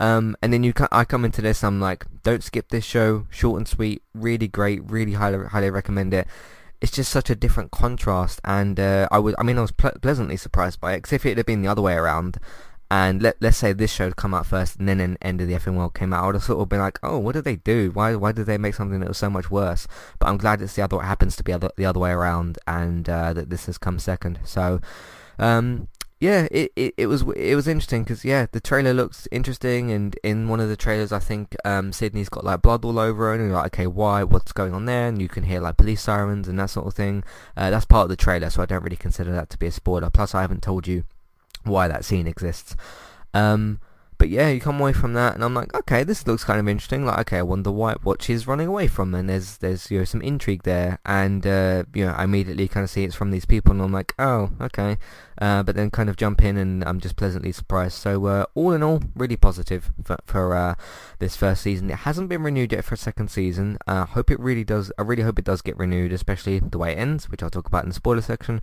Um, 0.00 0.36
and 0.42 0.52
then 0.52 0.64
you, 0.64 0.72
I 0.90 1.04
come 1.04 1.24
into 1.24 1.42
this, 1.42 1.62
I'm 1.62 1.80
like, 1.80 2.06
don't 2.22 2.42
skip 2.42 2.70
this 2.70 2.84
show, 2.84 3.26
short 3.30 3.58
and 3.58 3.68
sweet, 3.68 4.02
really 4.14 4.48
great, 4.48 4.82
really 4.90 5.12
highly, 5.12 5.46
highly 5.46 5.70
recommend 5.70 6.12
it. 6.12 6.26
It's 6.80 6.90
just 6.90 7.12
such 7.12 7.30
a 7.30 7.36
different 7.36 7.70
contrast, 7.70 8.40
and 8.44 8.80
uh, 8.80 9.06
I 9.12 9.20
was, 9.20 9.36
I 9.38 9.44
mean, 9.44 9.56
I 9.56 9.60
was 9.60 9.70
ple- 9.70 9.92
pleasantly 10.02 10.36
surprised 10.36 10.80
by 10.80 10.94
it. 10.94 10.96
Because 10.98 11.12
if 11.12 11.24
it 11.24 11.36
had 11.36 11.46
been 11.46 11.62
the 11.62 11.68
other 11.68 11.82
way 11.82 11.94
around, 11.94 12.38
and 12.90 13.22
let 13.22 13.36
let's 13.40 13.56
say 13.56 13.72
this 13.72 13.92
show 13.92 14.06
had 14.06 14.16
come 14.16 14.34
out 14.34 14.46
first, 14.46 14.80
and 14.80 14.88
then 14.88 14.98
an 14.98 15.16
End 15.22 15.40
of 15.40 15.46
the 15.46 15.54
Effing 15.54 15.76
World 15.76 15.94
came 15.94 16.12
out, 16.12 16.24
I 16.24 16.26
would 16.26 16.34
have 16.34 16.42
sort 16.42 16.60
of 16.60 16.68
been 16.68 16.80
like, 16.80 16.98
oh, 17.04 17.18
what 17.18 17.34
did 17.34 17.44
they 17.44 17.56
do? 17.56 17.92
Why 17.92 18.16
why 18.16 18.32
did 18.32 18.46
they 18.46 18.58
make 18.58 18.74
something 18.74 18.98
that 18.98 19.08
was 19.08 19.18
so 19.18 19.30
much 19.30 19.50
worse? 19.50 19.86
But 20.18 20.28
I'm 20.28 20.36
glad 20.36 20.60
it's 20.60 20.74
the 20.74 20.82
other, 20.82 20.96
it 20.96 21.04
happens 21.04 21.36
to 21.36 21.44
be 21.44 21.52
other, 21.52 21.70
the 21.76 21.86
other 21.86 22.00
way 22.00 22.10
around, 22.10 22.58
and 22.66 23.08
uh, 23.08 23.32
that 23.32 23.48
this 23.48 23.66
has 23.66 23.78
come 23.78 24.00
second. 24.00 24.40
So. 24.44 24.80
Um, 25.38 25.88
yeah, 26.22 26.46
it, 26.52 26.70
it, 26.76 26.94
it 26.96 27.06
was 27.08 27.22
it 27.34 27.56
was 27.56 27.66
interesting 27.66 28.04
because 28.04 28.24
yeah, 28.24 28.46
the 28.52 28.60
trailer 28.60 28.94
looks 28.94 29.26
interesting, 29.32 29.90
and 29.90 30.16
in 30.22 30.48
one 30.48 30.60
of 30.60 30.68
the 30.68 30.76
trailers, 30.76 31.10
I 31.10 31.18
think 31.18 31.56
um, 31.64 31.92
Sydney's 31.92 32.28
got 32.28 32.44
like 32.44 32.62
blood 32.62 32.84
all 32.84 33.00
over 33.00 33.24
her, 33.24 33.34
and 33.34 33.42
you're 33.42 33.52
like, 33.52 33.74
okay, 33.74 33.88
why? 33.88 34.22
What's 34.22 34.52
going 34.52 34.72
on 34.72 34.84
there? 34.84 35.08
And 35.08 35.20
you 35.20 35.28
can 35.28 35.42
hear 35.42 35.58
like 35.60 35.78
police 35.78 36.00
sirens 36.00 36.46
and 36.46 36.56
that 36.60 36.70
sort 36.70 36.86
of 36.86 36.94
thing. 36.94 37.24
Uh, 37.56 37.70
that's 37.70 37.86
part 37.86 38.04
of 38.04 38.08
the 38.08 38.16
trailer, 38.16 38.50
so 38.50 38.62
I 38.62 38.66
don't 38.66 38.84
really 38.84 38.94
consider 38.94 39.32
that 39.32 39.50
to 39.50 39.58
be 39.58 39.66
a 39.66 39.72
spoiler. 39.72 40.10
Plus, 40.10 40.32
I 40.32 40.42
haven't 40.42 40.62
told 40.62 40.86
you 40.86 41.02
why 41.64 41.88
that 41.88 42.04
scene 42.04 42.28
exists. 42.28 42.76
Um, 43.34 43.80
but 44.22 44.28
yeah, 44.28 44.50
you 44.50 44.60
come 44.60 44.78
away 44.78 44.92
from 44.92 45.14
that, 45.14 45.34
and 45.34 45.42
I'm 45.42 45.52
like, 45.52 45.74
okay, 45.74 46.04
this 46.04 46.28
looks 46.28 46.44
kind 46.44 46.60
of 46.60 46.68
interesting. 46.68 47.04
Like, 47.04 47.18
okay, 47.22 47.38
I 47.38 47.42
wonder 47.42 47.72
why 47.72 47.96
what 48.04 48.22
she's 48.22 48.46
running 48.46 48.68
away 48.68 48.86
from, 48.86 49.16
and 49.16 49.28
there's 49.28 49.56
there's 49.58 49.90
you 49.90 49.98
know 49.98 50.04
some 50.04 50.22
intrigue 50.22 50.62
there, 50.62 51.00
and 51.04 51.44
uh, 51.44 51.82
you 51.92 52.04
know 52.04 52.12
I 52.12 52.22
immediately 52.22 52.68
kind 52.68 52.84
of 52.84 52.90
see 52.90 53.02
it's 53.02 53.16
from 53.16 53.32
these 53.32 53.44
people, 53.44 53.72
and 53.72 53.82
I'm 53.82 53.90
like, 53.90 54.14
oh, 54.20 54.50
okay. 54.60 54.96
Uh, 55.40 55.64
but 55.64 55.74
then 55.74 55.90
kind 55.90 56.08
of 56.08 56.14
jump 56.14 56.40
in, 56.40 56.56
and 56.56 56.84
I'm 56.84 57.00
just 57.00 57.16
pleasantly 57.16 57.50
surprised. 57.50 57.94
So 57.94 58.26
uh, 58.26 58.44
all 58.54 58.70
in 58.70 58.84
all, 58.84 59.02
really 59.16 59.36
positive 59.36 59.90
for, 60.04 60.16
for 60.24 60.54
uh, 60.54 60.76
this 61.18 61.34
first 61.34 61.62
season. 61.62 61.90
It 61.90 61.96
hasn't 61.96 62.28
been 62.28 62.44
renewed 62.44 62.70
yet 62.70 62.84
for 62.84 62.94
a 62.94 62.98
second 62.98 63.28
season. 63.28 63.76
I 63.88 64.04
hope 64.04 64.30
it 64.30 64.38
really 64.38 64.62
does. 64.62 64.92
I 64.98 65.02
really 65.02 65.24
hope 65.24 65.40
it 65.40 65.44
does 65.44 65.62
get 65.62 65.76
renewed, 65.76 66.12
especially 66.12 66.60
the 66.60 66.78
way 66.78 66.92
it 66.92 66.98
ends, 66.98 67.28
which 67.28 67.42
I'll 67.42 67.50
talk 67.50 67.66
about 67.66 67.82
in 67.82 67.88
the 67.88 67.94
spoiler 67.96 68.20
section. 68.20 68.62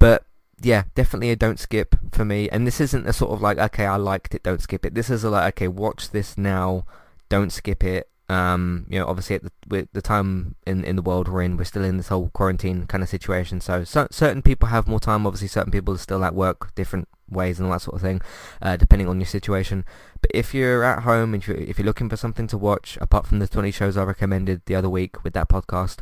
But 0.00 0.24
yeah, 0.62 0.84
definitely 0.94 1.30
a 1.30 1.36
don't 1.36 1.58
skip 1.58 1.96
for 2.12 2.24
me. 2.24 2.48
And 2.50 2.66
this 2.66 2.80
isn't 2.80 3.08
a 3.08 3.12
sort 3.12 3.32
of 3.32 3.40
like, 3.40 3.58
okay, 3.58 3.86
I 3.86 3.96
liked 3.96 4.34
it, 4.34 4.42
don't 4.42 4.60
skip 4.60 4.84
it. 4.84 4.94
This 4.94 5.10
is 5.10 5.24
a 5.24 5.30
like, 5.30 5.54
okay, 5.54 5.68
watch 5.68 6.10
this 6.10 6.36
now, 6.36 6.84
don't 7.28 7.50
skip 7.50 7.82
it. 7.82 8.08
Um, 8.28 8.86
you 8.88 8.98
know, 9.00 9.06
obviously 9.06 9.36
at 9.36 9.42
the, 9.66 9.88
the 9.92 10.02
time 10.02 10.54
in, 10.64 10.84
in 10.84 10.94
the 10.94 11.02
world 11.02 11.26
we're 11.26 11.42
in, 11.42 11.56
we're 11.56 11.64
still 11.64 11.82
in 11.82 11.96
this 11.96 12.08
whole 12.08 12.30
quarantine 12.32 12.86
kind 12.86 13.02
of 13.02 13.08
situation. 13.08 13.60
So, 13.60 13.82
so 13.84 14.06
certain 14.10 14.42
people 14.42 14.68
have 14.68 14.86
more 14.86 15.00
time. 15.00 15.26
Obviously, 15.26 15.48
certain 15.48 15.72
people 15.72 15.94
are 15.94 15.98
still 15.98 16.24
at 16.24 16.34
work, 16.34 16.72
different 16.76 17.08
ways 17.28 17.58
and 17.58 17.66
all 17.66 17.72
that 17.72 17.82
sort 17.82 17.96
of 17.96 18.02
thing, 18.02 18.20
uh, 18.62 18.76
depending 18.76 19.08
on 19.08 19.18
your 19.18 19.26
situation. 19.26 19.84
But 20.20 20.30
if 20.32 20.54
you're 20.54 20.84
at 20.84 21.02
home 21.02 21.34
and 21.34 21.44
you're, 21.44 21.56
if 21.56 21.78
you're 21.78 21.86
looking 21.86 22.08
for 22.08 22.16
something 22.16 22.46
to 22.48 22.58
watch, 22.58 22.98
apart 23.00 23.26
from 23.26 23.40
the 23.40 23.48
20 23.48 23.70
shows 23.70 23.96
I 23.96 24.04
recommended 24.04 24.62
the 24.66 24.76
other 24.76 24.88
week 24.88 25.24
with 25.24 25.32
that 25.32 25.48
podcast, 25.48 26.00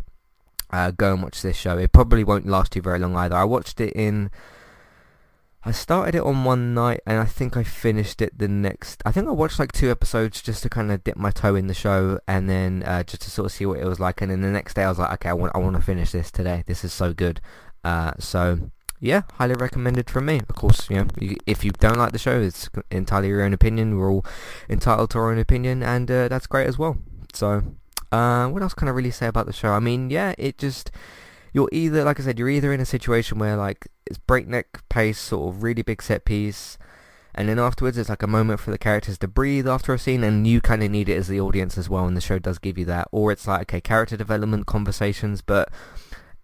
uh, 0.70 0.90
go 0.90 1.12
and 1.12 1.22
watch 1.22 1.42
this 1.42 1.56
show. 1.56 1.78
It 1.78 1.92
probably 1.92 2.24
won't 2.24 2.46
last 2.46 2.76
you 2.76 2.82
very 2.82 2.98
long 2.98 3.16
either. 3.16 3.36
I 3.36 3.44
watched 3.44 3.80
it 3.80 3.92
in. 3.94 4.30
I 5.64 5.72
started 5.72 6.14
it 6.14 6.22
on 6.22 6.44
one 6.44 6.72
night 6.72 7.00
and 7.04 7.18
I 7.18 7.24
think 7.24 7.56
I 7.56 7.64
finished 7.64 8.22
it 8.22 8.38
the 8.38 8.48
next. 8.48 9.02
I 9.04 9.12
think 9.12 9.26
I 9.26 9.32
watched 9.32 9.58
like 9.58 9.72
two 9.72 9.90
episodes 9.90 10.40
just 10.40 10.62
to 10.62 10.70
kind 10.70 10.92
of 10.92 11.02
dip 11.02 11.16
my 11.16 11.30
toe 11.30 11.56
in 11.56 11.66
the 11.66 11.74
show 11.74 12.20
and 12.28 12.48
then 12.48 12.84
uh, 12.84 13.02
just 13.02 13.22
to 13.22 13.30
sort 13.30 13.46
of 13.46 13.52
see 13.52 13.66
what 13.66 13.80
it 13.80 13.84
was 13.84 13.98
like. 13.98 14.22
And 14.22 14.30
then 14.30 14.40
the 14.40 14.48
next 14.48 14.74
day 14.74 14.84
I 14.84 14.88
was 14.88 14.98
like, 14.98 15.12
okay, 15.14 15.30
I 15.30 15.34
want 15.34 15.52
I 15.54 15.58
want 15.58 15.76
to 15.76 15.82
finish 15.82 16.12
this 16.12 16.30
today. 16.30 16.62
This 16.66 16.84
is 16.84 16.92
so 16.92 17.12
good. 17.12 17.40
Uh, 17.84 18.12
so 18.18 18.70
yeah, 19.00 19.22
highly 19.34 19.54
recommended 19.54 20.10
from 20.10 20.26
me. 20.26 20.40
Of 20.48 20.54
course, 20.54 20.88
you 20.90 20.96
know, 20.96 21.06
if 21.46 21.64
you 21.64 21.70
don't 21.72 21.98
like 21.98 22.12
the 22.12 22.18
show, 22.18 22.40
it's 22.40 22.68
entirely 22.90 23.28
your 23.28 23.42
own 23.42 23.52
opinion. 23.52 23.96
We're 23.96 24.10
all 24.10 24.24
entitled 24.68 25.10
to 25.10 25.18
our 25.18 25.30
own 25.30 25.38
opinion, 25.38 25.82
and 25.82 26.10
uh, 26.10 26.28
that's 26.28 26.46
great 26.46 26.66
as 26.66 26.78
well. 26.78 26.98
So 27.32 27.62
uh, 28.12 28.48
what 28.48 28.62
else 28.62 28.74
can 28.74 28.88
I 28.88 28.92
really 28.92 29.10
say 29.10 29.26
about 29.26 29.46
the 29.46 29.52
show? 29.52 29.70
I 29.70 29.80
mean, 29.80 30.10
yeah, 30.10 30.34
it 30.38 30.58
just 30.58 30.90
you're 31.52 31.68
either 31.72 32.04
like 32.04 32.20
I 32.20 32.22
said, 32.22 32.38
you're 32.38 32.48
either 32.48 32.72
in 32.72 32.80
a 32.80 32.86
situation 32.86 33.38
where 33.38 33.56
like 33.56 33.88
it's 34.06 34.18
breakneck 34.18 34.88
pace, 34.88 35.18
sort 35.18 35.54
of 35.54 35.62
really 35.62 35.82
big 35.82 36.02
set 36.02 36.24
piece, 36.24 36.78
and 37.34 37.48
then 37.48 37.58
afterwards 37.58 37.98
it's 37.98 38.08
like 38.08 38.22
a 38.22 38.26
moment 38.28 38.60
for 38.60 38.70
the 38.70 38.78
characters 38.78 39.18
to 39.18 39.28
breathe 39.28 39.68
after 39.68 39.92
a 39.92 39.98
scene, 39.98 40.24
and 40.24 40.46
you 40.46 40.60
kind 40.60 40.82
of 40.82 40.90
need 40.90 41.08
it 41.08 41.16
as 41.16 41.28
the 41.28 41.40
audience 41.40 41.76
as 41.76 41.88
well, 41.88 42.06
and 42.06 42.16
the 42.16 42.20
show 42.20 42.38
does 42.38 42.58
give 42.58 42.78
you 42.78 42.84
that. 42.86 43.08
Or 43.12 43.32
it's 43.32 43.46
like 43.46 43.62
okay, 43.62 43.80
character 43.80 44.16
development 44.16 44.66
conversations, 44.66 45.42
but 45.42 45.70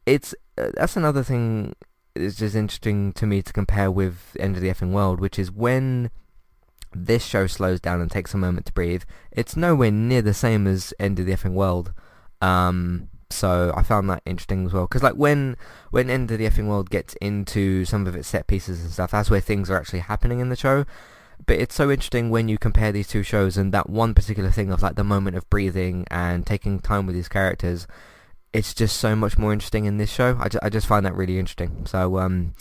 it's 0.06 0.35
uh, 0.59 0.71
that's 0.75 0.97
another 0.97 1.23
thing. 1.23 1.75
It's 2.14 2.37
just 2.37 2.54
interesting 2.54 3.12
to 3.14 3.26
me 3.26 3.42
to 3.42 3.52
compare 3.52 3.90
with 3.90 4.37
End 4.38 4.54
of 4.54 4.62
the 4.62 4.68
Effing 4.68 4.92
World, 4.92 5.18
which 5.18 5.38
is 5.38 5.50
when 5.50 6.11
this 6.94 7.24
show 7.24 7.46
slows 7.46 7.80
down 7.80 8.00
and 8.00 8.10
takes 8.10 8.34
a 8.34 8.38
moment 8.38 8.66
to 8.66 8.72
breathe. 8.72 9.02
It's 9.30 9.56
nowhere 9.56 9.90
near 9.90 10.22
the 10.22 10.34
same 10.34 10.66
as 10.66 10.94
End 10.98 11.18
of 11.18 11.26
the 11.26 11.32
Effing 11.32 11.54
World. 11.54 11.92
Um, 12.40 13.08
so 13.30 13.72
I 13.76 13.82
found 13.82 14.08
that 14.10 14.22
interesting 14.24 14.66
as 14.66 14.72
well. 14.72 14.86
Because 14.86 15.02
like 15.02 15.14
when 15.14 15.56
when 15.90 16.10
End 16.10 16.30
of 16.30 16.38
the 16.38 16.46
Effing 16.46 16.68
World 16.68 16.90
gets 16.90 17.14
into 17.14 17.84
some 17.84 18.06
of 18.06 18.14
its 18.14 18.28
set 18.28 18.46
pieces 18.46 18.82
and 18.82 18.90
stuff, 18.92 19.10
that's 19.10 19.30
where 19.30 19.40
things 19.40 19.70
are 19.70 19.76
actually 19.76 20.00
happening 20.00 20.40
in 20.40 20.50
the 20.50 20.56
show. 20.56 20.84
But 21.46 21.58
it's 21.58 21.74
so 21.74 21.90
interesting 21.90 22.30
when 22.30 22.48
you 22.48 22.58
compare 22.58 22.92
these 22.92 23.08
two 23.08 23.22
shows 23.22 23.56
and 23.56 23.72
that 23.74 23.90
one 23.90 24.14
particular 24.14 24.50
thing 24.50 24.70
of 24.70 24.82
like 24.82 24.94
the 24.94 25.04
moment 25.04 25.36
of 25.36 25.48
breathing 25.50 26.06
and 26.10 26.46
taking 26.46 26.78
time 26.78 27.06
with 27.06 27.16
these 27.16 27.28
characters. 27.28 27.86
it's 28.54 28.72
just 28.72 28.96
so 28.98 29.16
much 29.16 29.36
more 29.36 29.52
interesting 29.52 29.84
in 29.84 29.98
this 29.98 30.10
show. 30.10 30.38
I, 30.40 30.48
ju- 30.48 30.60
I 30.62 30.68
just 30.70 30.86
find 30.86 31.04
that 31.04 31.14
really 31.16 31.38
interesting. 31.38 31.86
So, 31.86 32.18
um, 32.18 32.54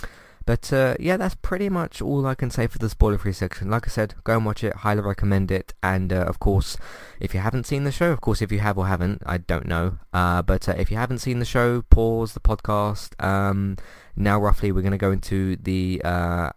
but 0.46 0.72
uh, 0.74 0.96
yeah, 1.00 1.18
that's 1.18 1.36
pretty 1.36 1.70
much 1.70 2.02
all 2.02 2.26
I 2.26 2.36
can 2.36 2.50
say 2.50 2.68
for 2.68 2.78
the 2.78 2.90
spoiler-free 2.90 3.34
section. 3.34 3.70
Like 3.70 3.88
I 3.88 3.92
said, 3.92 4.16
go 4.24 4.36
and 4.36 4.46
watch 4.46 4.64
it. 4.64 4.74
Highly 4.78 5.02
recommend 5.02 5.52
it. 5.52 5.74
And 5.82 6.12
uh, 6.12 6.26
of 6.26 6.40
course, 6.40 6.78
if 7.20 7.34
you 7.34 7.40
haven't 7.40 7.66
seen 7.66 7.84
the 7.84 7.92
show, 7.92 8.12
of 8.12 8.22
course, 8.22 8.42
if 8.42 8.52
you 8.52 8.60
have 8.60 8.78
or 8.78 8.88
haven't, 8.88 9.22
I 9.26 9.38
don't 9.38 9.68
know. 9.68 10.00
Uh, 10.14 10.42
but 10.42 10.68
uh, 10.68 10.76
if 10.78 10.92
you 10.92 10.98
haven't 10.98 11.20
seen 11.20 11.40
the 11.40 11.46
show, 11.46 11.84
pause 11.90 12.34
the 12.34 12.40
podcast. 12.40 13.22
Um, 13.24 13.78
now, 14.16 14.40
roughly, 14.40 14.72
we're 14.72 14.82
going 14.82 14.92
to 14.92 14.98
go 14.98 15.12
into 15.12 15.56
the 15.56 16.02
uh, 16.04 16.50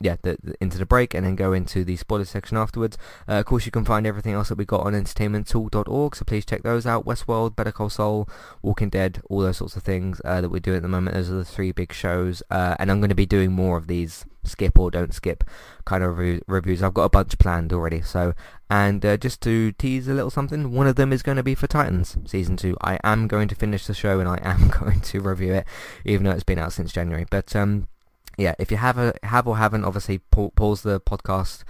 yeah, 0.00 0.16
the, 0.22 0.36
the, 0.42 0.54
into 0.60 0.78
the 0.78 0.86
break 0.86 1.14
and 1.14 1.24
then 1.24 1.36
go 1.36 1.52
into 1.52 1.84
the 1.84 1.96
spoiler 1.96 2.24
section 2.24 2.56
afterwards. 2.56 2.98
Uh, 3.28 3.34
of 3.34 3.46
course, 3.46 3.66
you 3.66 3.72
can 3.72 3.84
find 3.84 4.06
everything 4.06 4.34
else 4.34 4.48
that 4.48 4.58
we 4.58 4.64
got 4.64 4.82
on 4.82 4.92
entertainmenttalk.org, 4.92 6.16
so 6.16 6.24
please 6.24 6.44
check 6.44 6.62
those 6.62 6.86
out. 6.86 7.06
Westworld, 7.06 7.56
Better 7.56 7.72
Call 7.72 7.90
Saul, 7.90 8.28
Walking 8.62 8.90
Dead, 8.90 9.22
all 9.30 9.40
those 9.40 9.58
sorts 9.58 9.76
of 9.76 9.82
things 9.82 10.20
uh, 10.24 10.40
that 10.40 10.50
we're 10.50 10.60
doing 10.60 10.76
at 10.76 10.82
the 10.82 10.88
moment. 10.88 11.14
Those 11.14 11.30
are 11.30 11.34
the 11.34 11.44
three 11.44 11.72
big 11.72 11.92
shows, 11.92 12.42
uh, 12.50 12.76
and 12.78 12.90
I'm 12.90 13.00
going 13.00 13.08
to 13.08 13.14
be 13.14 13.26
doing 13.26 13.52
more 13.52 13.76
of 13.76 13.86
these 13.86 14.24
skip 14.46 14.78
or 14.78 14.90
don't 14.90 15.14
skip 15.14 15.42
kind 15.84 16.04
of 16.04 16.18
re- 16.18 16.40
reviews. 16.46 16.82
I've 16.82 16.94
got 16.94 17.04
a 17.04 17.10
bunch 17.10 17.38
planned 17.38 17.72
already. 17.72 18.02
So, 18.02 18.34
and 18.70 19.04
uh, 19.04 19.16
just 19.16 19.40
to 19.42 19.72
tease 19.72 20.08
a 20.08 20.14
little 20.14 20.30
something, 20.30 20.72
one 20.72 20.86
of 20.86 20.96
them 20.96 21.12
is 21.12 21.22
going 21.22 21.36
to 21.36 21.42
be 21.42 21.54
for 21.54 21.66
Titans 21.66 22.16
season 22.26 22.56
two. 22.56 22.76
I 22.80 22.98
am 23.04 23.26
going 23.26 23.48
to 23.48 23.54
finish 23.54 23.86
the 23.86 23.94
show 23.94 24.20
and 24.20 24.28
I 24.28 24.38
am 24.42 24.68
going 24.80 25.00
to 25.00 25.20
review 25.20 25.54
it, 25.54 25.66
even 26.04 26.24
though 26.24 26.32
it's 26.32 26.44
been 26.44 26.58
out 26.58 26.72
since 26.72 26.92
January. 26.92 27.26
But 27.28 27.54
um, 27.56 27.88
yeah, 28.36 28.54
if 28.58 28.70
you 28.70 28.76
have 28.76 28.98
a 28.98 29.14
have 29.22 29.46
or 29.46 29.56
haven't, 29.56 29.84
obviously 29.84 30.18
pa- 30.18 30.50
pause 30.50 30.82
the 30.82 31.00
podcast 31.00 31.64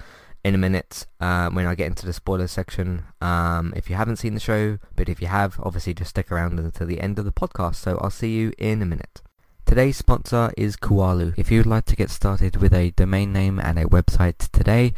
in 0.45 0.55
a 0.55 0.59
minute 0.59 1.07
uh, 1.21 1.49
when 1.51 1.67
I 1.67 1.75
get 1.75 1.87
into 1.87 2.07
the 2.07 2.13
spoiler 2.13 2.47
section. 2.47 3.05
Um, 3.21 3.73
if 3.75 3.89
you 3.89 3.97
haven't 3.97 4.17
seen 4.17 4.35
the 4.35 4.41
show, 4.41 4.79
but 4.95 5.09
if 5.09 5.21
you 5.21 5.27
have, 5.27 5.59
obviously 5.63 5.95
just 5.95 6.11
stick 6.11 6.31
around 6.31 6.59
until 6.59 6.87
the 6.87 7.01
end 7.01 7.19
of 7.19 7.25
the 7.25 7.33
podcast. 7.33 7.77
So 7.77 7.99
I'll 8.01 8.11
see 8.11 8.35
you 8.35 8.53
in 8.59 8.83
a 8.83 8.87
minute. 8.87 9.23
Today's 9.65 9.97
sponsor 9.97 10.53
is 10.59 10.77
Kualo. 10.77 11.33
If 11.39 11.51
you'd 11.51 11.67
like 11.67 11.87
to 11.87 11.97
get 11.97 12.11
started 12.11 12.57
with 12.57 12.75
a 12.75 12.91
domain 12.91 13.33
name 13.33 13.59
and 13.59 13.79
a 13.79 13.87
website 13.87 14.51
today, 14.53 14.93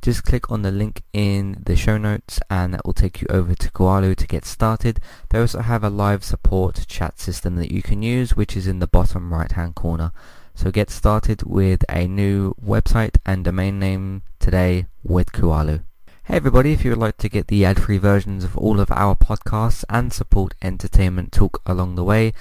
just 0.00 0.22
click 0.22 0.50
on 0.50 0.62
the 0.62 0.70
link 0.70 1.02
in 1.12 1.60
the 1.64 1.74
show 1.74 1.98
notes 1.98 2.38
and 2.48 2.72
that 2.72 2.84
will 2.86 2.92
take 2.92 3.20
you 3.20 3.26
over 3.30 3.54
to 3.54 3.70
Kualo 3.70 4.14
to 4.14 4.26
get 4.26 4.44
started. 4.44 5.00
They 5.30 5.40
also 5.40 5.60
have 5.60 5.82
a 5.82 5.90
live 5.90 6.22
support 6.22 6.86
chat 6.86 7.18
system 7.18 7.56
that 7.56 7.72
you 7.72 7.82
can 7.82 8.02
use 8.02 8.36
which 8.36 8.56
is 8.56 8.68
in 8.68 8.78
the 8.78 8.86
bottom 8.86 9.32
right 9.32 9.50
hand 9.50 9.74
corner. 9.74 10.12
So 10.54 10.70
get 10.70 10.90
started 10.90 11.42
with 11.42 11.84
a 11.88 12.06
new 12.06 12.54
website 12.54 13.16
and 13.26 13.44
domain 13.44 13.78
name 13.78 14.22
today 14.38 14.86
with 15.02 15.32
Kualo. 15.32 15.82
Hey 16.24 16.36
everybody, 16.36 16.72
if 16.72 16.84
you 16.84 16.90
would 16.92 17.00
like 17.00 17.18
to 17.18 17.28
get 17.28 17.48
the 17.48 17.64
ad-free 17.64 17.98
versions 17.98 18.44
of 18.44 18.56
all 18.56 18.80
of 18.80 18.90
our 18.90 19.14
podcasts 19.14 19.84
and 19.90 20.12
support 20.12 20.54
Entertainment 20.62 21.32
Talk 21.32 21.60
along 21.66 21.96
the 21.96 22.04
way, 22.04 22.32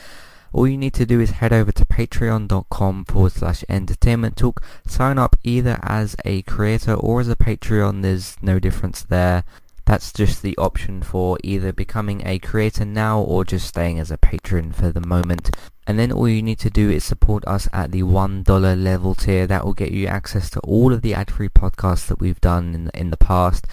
all 0.54 0.68
you 0.68 0.78
need 0.78 0.94
to 0.94 1.06
do 1.06 1.20
is 1.20 1.32
head 1.32 1.52
over 1.52 1.72
to 1.72 1.84
patreon.com 1.84 3.06
forward 3.06 3.32
slash 3.32 3.66
entertainment 3.68 4.38
talk. 4.38 4.64
Sign 4.86 5.18
up 5.18 5.36
either 5.44 5.80
as 5.82 6.16
a 6.24 6.44
creator 6.44 6.94
or 6.94 7.22
as 7.22 7.28
a 7.28 7.36
Patreon. 7.36 8.04
There's 8.04 8.38
no 8.40 8.60
difference 8.60 9.02
there. 9.02 9.44
That's 9.86 10.14
just 10.14 10.42
the 10.42 10.58
option 10.58 11.02
for 11.02 11.38
either 11.44 11.74
becoming 11.74 12.26
a 12.26 12.40
creator 12.40 12.86
now 12.86 13.20
or 13.20 13.44
just 13.44 13.68
staying 13.68 14.00
as 14.00 14.12
a 14.12 14.18
patron 14.18 14.72
for 14.72 14.92
the 14.92 15.06
moment. 15.06 15.50
And 15.86 16.00
then 16.00 16.12
all 16.12 16.30
you 16.30 16.42
need 16.42 16.60
to 16.60 16.70
do 16.70 16.90
is 16.90 17.04
support 17.04 17.46
us 17.46 17.68
at 17.74 17.92
the 17.92 18.04
$1 18.04 18.84
level 18.84 19.16
tier. 19.16 19.46
That 19.46 19.66
will 19.66 19.74
get 19.74 19.92
you 19.92 20.08
access 20.08 20.50
to 20.52 20.62
all 20.62 20.94
of 20.94 21.02
the 21.02 21.14
ad-free 21.14 21.50
podcasts 21.50 22.08
that 22.08 22.20
we've 22.20 22.40
done 22.40 22.74
in 22.74 22.92
in 22.94 23.10
the 23.10 23.18
past 23.18 23.68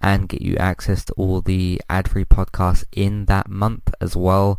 and 0.00 0.28
get 0.28 0.40
you 0.40 0.56
access 0.56 1.04
to 1.04 1.12
all 1.14 1.42
the 1.42 1.80
ad-free 1.90 2.24
podcasts 2.24 2.84
in 2.92 3.26
that 3.26 3.50
month 3.50 3.92
as 4.00 4.16
well. 4.16 4.58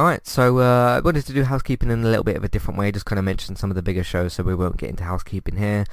Alright, 0.00 0.26
so 0.26 0.60
uh, 0.60 0.96
I 0.96 1.00
wanted 1.00 1.26
to 1.26 1.34
do 1.34 1.44
housekeeping 1.44 1.90
in 1.90 2.02
a 2.02 2.08
little 2.08 2.24
bit 2.24 2.38
of 2.38 2.42
a 2.42 2.48
different 2.48 2.80
way, 2.80 2.90
just 2.90 3.04
kind 3.04 3.18
of 3.18 3.24
mention 3.26 3.54
some 3.54 3.70
of 3.70 3.74
the 3.74 3.82
bigger 3.82 4.02
shows, 4.02 4.32
so 4.32 4.42
we 4.42 4.54
won't 4.54 4.78
get 4.78 4.88
into 4.88 5.04
housekeeping 5.04 5.58
here. 5.58 5.84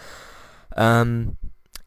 Um, 0.77 1.35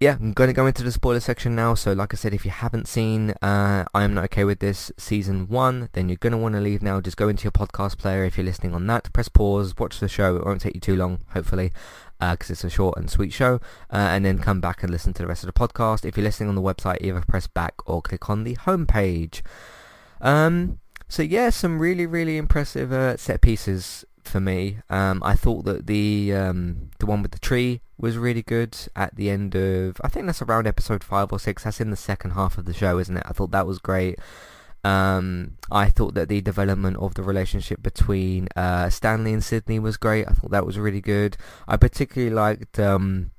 yeah, 0.01 0.19
I'm 0.21 0.35
going 0.35 0.49
to 0.49 0.53
go 0.53 0.67
into 0.67 0.83
the 0.83 0.93
spoiler 0.93 1.21
section 1.21 1.57
now. 1.57 1.73
So 1.73 1.95
like 1.95 2.13
I 2.13 2.19
said, 2.19 2.35
if 2.35 2.45
you 2.45 2.51
haven't 2.51 2.89
seen 2.89 3.31
uh, 3.41 3.87
I 3.95 4.05
Am 4.05 4.13
Not 4.13 4.25
Okay 4.25 4.45
With 4.45 4.59
This 4.59 4.93
Season 4.99 5.49
1, 5.49 5.89
then 5.95 6.11
you're 6.11 6.19
going 6.19 6.33
to 6.33 6.37
want 6.37 6.57
to 6.57 6.61
leave 6.61 6.83
now. 6.83 7.01
Just 7.01 7.17
go 7.17 7.31
into 7.31 7.45
your 7.45 7.53
podcast 7.53 7.97
player 7.97 8.27
if 8.27 8.37
you're 8.37 8.45
listening 8.45 8.75
on 8.75 8.87
that. 8.89 9.11
Press 9.15 9.31
pause, 9.31 9.75
watch 9.79 9.99
the 9.99 10.07
show. 10.07 10.37
It 10.37 10.45
won't 10.45 10.61
take 10.61 10.75
you 10.75 10.81
too 10.83 10.97
long, 10.97 11.21
hopefully, 11.31 11.73
because 12.19 12.51
uh, 12.51 12.53
it's 12.53 12.65
a 12.65 12.69
short 12.69 12.99
and 12.99 13.09
sweet 13.09 13.33
show. 13.33 13.63
Uh, 13.91 13.97
and 13.97 14.27
then 14.27 14.41
come 14.41 14.61
back 14.61 14.83
and 14.83 14.93
listen 14.93 15.15
to 15.15 15.23
the 15.23 15.29
rest 15.29 15.43
of 15.43 15.47
the 15.47 15.59
podcast. 15.59 16.05
If 16.05 16.19
you're 16.19 16.25
listening 16.25 16.51
on 16.51 16.55
the 16.55 16.61
website, 16.61 16.99
either 17.01 17.23
press 17.27 17.47
back 17.47 17.77
or 17.87 18.03
click 18.03 18.29
on 18.29 18.45
the 18.45 18.55
home 18.57 18.87
page. 18.87 19.43
Um, 20.21 20.81
so 21.11 21.23
yeah, 21.23 21.51
some 21.51 21.81
really, 21.81 22.07
really 22.07 22.37
impressive 22.37 22.93
uh, 22.93 23.17
set 23.17 23.41
pieces 23.41 24.05
for 24.23 24.41
me. 24.41 24.79
Um, 24.89 25.23
I 25.25 25.35
thought 25.35 25.65
that 25.65 25.89
the 25.89 26.33
um, 26.35 26.91
the 27.01 27.07
one 27.07 27.21
with 27.21 27.33
the 27.33 27.39
tree 27.41 27.83
was 27.99 28.17
really 28.17 28.43
good 28.43 28.79
at 28.95 29.17
the 29.17 29.29
end 29.29 29.55
of 29.57 30.01
I 30.03 30.09
think 30.09 30.27
that's 30.27 30.41
around 30.41 30.69
episode 30.69 31.03
five 31.03 31.33
or 31.33 31.41
six. 31.41 31.65
That's 31.65 31.81
in 31.81 31.91
the 31.91 31.97
second 31.97 32.31
half 32.31 32.57
of 32.57 32.65
the 32.65 32.73
show, 32.73 32.99
isn't 32.99 33.17
it? 33.17 33.25
I 33.27 33.33
thought 33.33 33.51
that 33.51 33.67
was 33.67 33.79
great. 33.79 34.21
Um, 34.85 35.59
I 35.71 35.91
thought 35.91 36.15
that 36.15 36.29
the 36.29 36.41
development 36.41 36.97
of 36.99 37.15
the 37.15 37.23
relationship 37.23 37.83
between 37.83 38.49
uh, 38.57 38.89
Stanley 38.89 39.33
and 39.33 39.45
Sydney 39.45 39.81
was 39.81 39.97
great. 39.97 40.27
I 40.29 40.33
thought 40.33 40.53
that 40.53 40.65
was 40.65 40.79
really 40.79 41.03
good. 41.03 41.37
I 41.67 41.77
particularly 41.77 42.33
liked 42.33 42.79
um, 42.79 43.33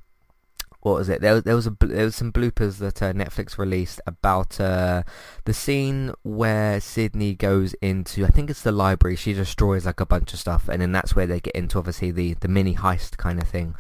what 0.82 0.96
was 0.96 1.10
it? 1.10 1.22
There, 1.22 1.42
there 1.42 1.56
was 1.56 1.68
a 1.68 1.76
there 1.80 2.06
was 2.06 2.16
some 2.16 2.32
bloopers 2.32 2.78
that 2.78 3.02
uh, 3.02 3.14
Netflix 3.14 3.58
released 3.58 4.02
about 4.08 4.60
uh, 4.60 5.04
the 5.46 5.54
scene 5.54 6.14
where 6.24 6.80
Sydney 6.80 7.36
goes 7.36 7.74
into 7.82 8.26
I 8.26 8.30
think 8.30 8.50
it's 8.50 8.64
the 8.64 8.72
library. 8.72 9.16
She 9.16 9.34
destroys 9.34 9.86
like 9.86 10.00
a 10.00 10.06
bunch 10.06 10.34
of 10.34 10.40
stuff, 10.40 10.68
and 10.68 10.82
then 10.82 10.92
that's 10.92 11.16
where 11.16 11.28
they 11.28 11.40
get 11.40 11.56
into 11.56 11.78
obviously 11.78 12.12
the 12.12 12.34
the 12.36 12.48
mini 12.48 12.76
heist 12.76 13.18
kind 13.18 13.42
of 13.42 13.48
thing 13.48 13.76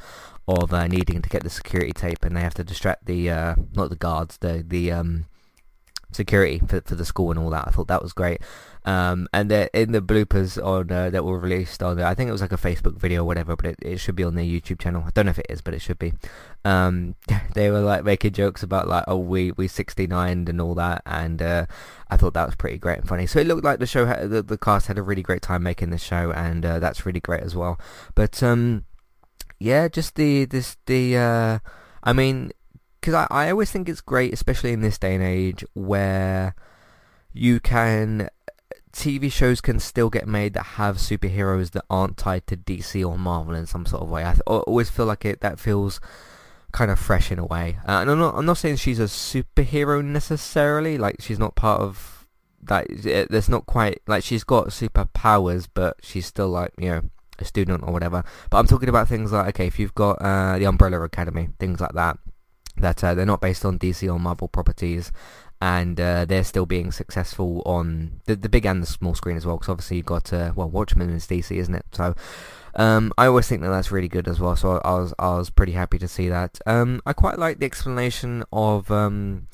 of 0.47 0.73
uh, 0.73 0.87
needing 0.87 1.21
to 1.21 1.29
get 1.29 1.43
the 1.43 1.49
security 1.49 1.93
tape, 1.93 2.23
and 2.23 2.35
they 2.35 2.41
have 2.41 2.53
to 2.55 2.63
distract 2.63 3.05
the 3.05 3.29
uh, 3.29 3.55
not 3.73 3.89
the 3.89 3.95
guards, 3.95 4.37
the 4.37 4.63
the 4.65 4.91
um, 4.91 5.25
security 6.11 6.59
for 6.67 6.81
for 6.81 6.95
the 6.95 7.05
school 7.05 7.31
and 7.31 7.39
all 7.39 7.49
that. 7.49 7.67
I 7.67 7.71
thought 7.71 7.87
that 7.87 8.01
was 8.01 8.13
great. 8.13 8.41
Um, 8.83 9.27
and 9.31 9.51
in 9.51 9.91
the 9.91 10.01
bloopers 10.01 10.63
on 10.63 10.91
uh, 10.91 11.11
that 11.11 11.23
were 11.23 11.37
released 11.37 11.83
on, 11.83 12.01
I 12.01 12.15
think 12.15 12.29
it 12.29 12.31
was 12.31 12.41
like 12.41 12.51
a 12.51 12.57
Facebook 12.57 12.97
video 12.97 13.21
or 13.21 13.25
whatever, 13.25 13.55
but 13.55 13.65
it, 13.65 13.75
it 13.81 13.97
should 13.99 14.15
be 14.15 14.23
on 14.23 14.33
their 14.35 14.45
YouTube 14.45 14.79
channel. 14.79 15.03
I 15.05 15.11
don't 15.13 15.25
know 15.25 15.31
if 15.31 15.39
it 15.39 15.45
is, 15.49 15.61
but 15.61 15.75
it 15.75 15.81
should 15.81 15.99
be. 15.99 16.13
Um, 16.65 17.15
they 17.53 17.69
were 17.69 17.81
like 17.81 18.03
making 18.03 18.33
jokes 18.33 18.63
about 18.63 18.87
like, 18.87 19.03
oh, 19.07 19.17
we 19.17 19.51
we 19.51 19.67
69 19.67 20.47
and 20.47 20.61
all 20.61 20.75
that, 20.75 21.03
and 21.05 21.41
uh, 21.41 21.65
I 22.09 22.17
thought 22.17 22.33
that 22.33 22.47
was 22.47 22.55
pretty 22.55 22.77
great 22.77 22.99
and 22.99 23.07
funny. 23.07 23.27
So 23.27 23.39
it 23.39 23.47
looked 23.47 23.63
like 23.63 23.79
the 23.79 23.85
show, 23.87 24.05
had, 24.05 24.29
the, 24.29 24.41
the 24.41 24.57
cast 24.57 24.87
had 24.87 24.97
a 24.97 25.03
really 25.03 25.23
great 25.23 25.41
time 25.41 25.63
making 25.63 25.91
the 25.91 25.97
show, 25.97 26.31
and 26.31 26.65
uh, 26.65 26.79
that's 26.79 27.05
really 27.05 27.19
great 27.19 27.41
as 27.41 27.55
well. 27.55 27.79
But 28.15 28.41
um, 28.41 28.85
yeah, 29.59 29.87
just 29.87 30.15
the 30.15 30.45
this 30.45 30.77
the 30.87 31.17
uh, 31.17 31.59
I 32.03 32.13
mean, 32.13 32.51
because 33.01 33.13
I 33.13 33.27
I 33.29 33.51
always 33.51 33.71
think 33.71 33.89
it's 33.89 34.01
great, 34.01 34.31
especially 34.33 34.71
in 34.71 34.81
this 34.81 34.97
day 34.97 35.15
and 35.15 35.23
age 35.23 35.65
where 35.73 36.55
you 37.33 37.59
can 37.59 38.29
TV 38.93 39.31
shows 39.31 39.61
can 39.61 39.79
still 39.79 40.09
get 40.09 40.27
made 40.27 40.53
that 40.53 40.63
have 40.63 40.97
superheroes 40.97 41.71
that 41.71 41.85
aren't 41.89 42.17
tied 42.17 42.45
to 42.47 42.57
DC 42.57 43.07
or 43.07 43.17
Marvel 43.17 43.55
in 43.55 43.65
some 43.65 43.85
sort 43.85 44.03
of 44.03 44.09
way. 44.09 44.25
I, 44.25 44.33
th- 44.33 44.41
always 44.45 44.89
feel 44.89 45.05
like 45.05 45.25
it 45.25 45.41
that 45.41 45.59
feels 45.59 45.99
kind 46.71 46.91
of 46.91 46.99
fresh 46.99 47.31
in 47.31 47.39
a 47.39 47.45
way. 47.45 47.77
Uh, 47.87 47.99
and 48.01 48.11
I'm 48.11 48.19
not 48.19 48.35
I'm 48.35 48.45
not 48.45 48.57
saying 48.57 48.77
she's 48.77 48.99
a 48.99 49.03
superhero 49.05 50.03
necessarily. 50.03 50.97
Like 50.97 51.17
she's 51.19 51.39
not 51.39 51.55
part 51.55 51.81
of 51.81 52.27
that. 52.63 52.87
There's 53.29 53.49
not 53.49 53.65
quite 53.65 54.01
like 54.07 54.23
she's 54.23 54.43
got 54.43 54.67
superpowers, 54.67 55.67
but 55.73 55.97
she's 56.01 56.25
still 56.25 56.49
like 56.49 56.73
you 56.77 56.89
know 56.89 57.01
a 57.39 57.45
student 57.45 57.83
or 57.83 57.91
whatever. 57.93 58.23
But 58.49 58.59
I'm 58.59 58.67
talking 58.67 58.89
about 58.89 59.07
things 59.07 59.31
like 59.31 59.47
okay, 59.49 59.67
if 59.67 59.79
you've 59.79 59.95
got 59.95 60.21
uh, 60.21 60.57
the 60.57 60.65
Umbrella 60.65 61.01
Academy, 61.01 61.49
things 61.59 61.79
like 61.79 61.93
that. 61.93 62.17
That 62.77 63.03
uh, 63.03 63.13
they're 63.13 63.25
not 63.25 63.41
based 63.41 63.65
on 63.65 63.79
DC 63.79 64.11
or 64.11 64.19
Marvel 64.19 64.47
properties, 64.47 65.11
and 65.61 65.99
uh, 65.99 66.25
they're 66.25 66.43
still 66.43 66.65
being 66.65 66.91
successful 66.91 67.61
on 67.65 68.21
the, 68.25 68.35
the 68.35 68.49
big 68.49 68.65
and 68.65 68.81
the 68.81 68.87
small 68.87 69.13
screen 69.13 69.37
as 69.37 69.45
well. 69.45 69.57
Because 69.57 69.69
obviously 69.69 69.97
you've 69.97 70.05
got 70.05 70.31
uh, 70.33 70.53
well, 70.55 70.69
Watchmen 70.69 71.09
is 71.09 71.27
DC, 71.27 71.55
isn't 71.55 71.75
it? 71.75 71.85
So 71.91 72.15
um, 72.75 73.13
I 73.17 73.27
always 73.27 73.47
think 73.47 73.61
that 73.61 73.69
that's 73.69 73.91
really 73.91 74.07
good 74.07 74.27
as 74.27 74.39
well. 74.39 74.55
So 74.55 74.81
I, 74.83 74.93
was 74.93 75.13
I 75.19 75.35
was 75.35 75.49
pretty 75.49 75.73
happy 75.73 75.97
to 75.99 76.07
see 76.07 76.29
that. 76.29 76.59
Um, 76.65 77.01
I 77.05 77.13
quite 77.13 77.37
like 77.37 77.59
the 77.59 77.65
explanation 77.65 78.43
of 78.51 78.89
um, 78.89 79.47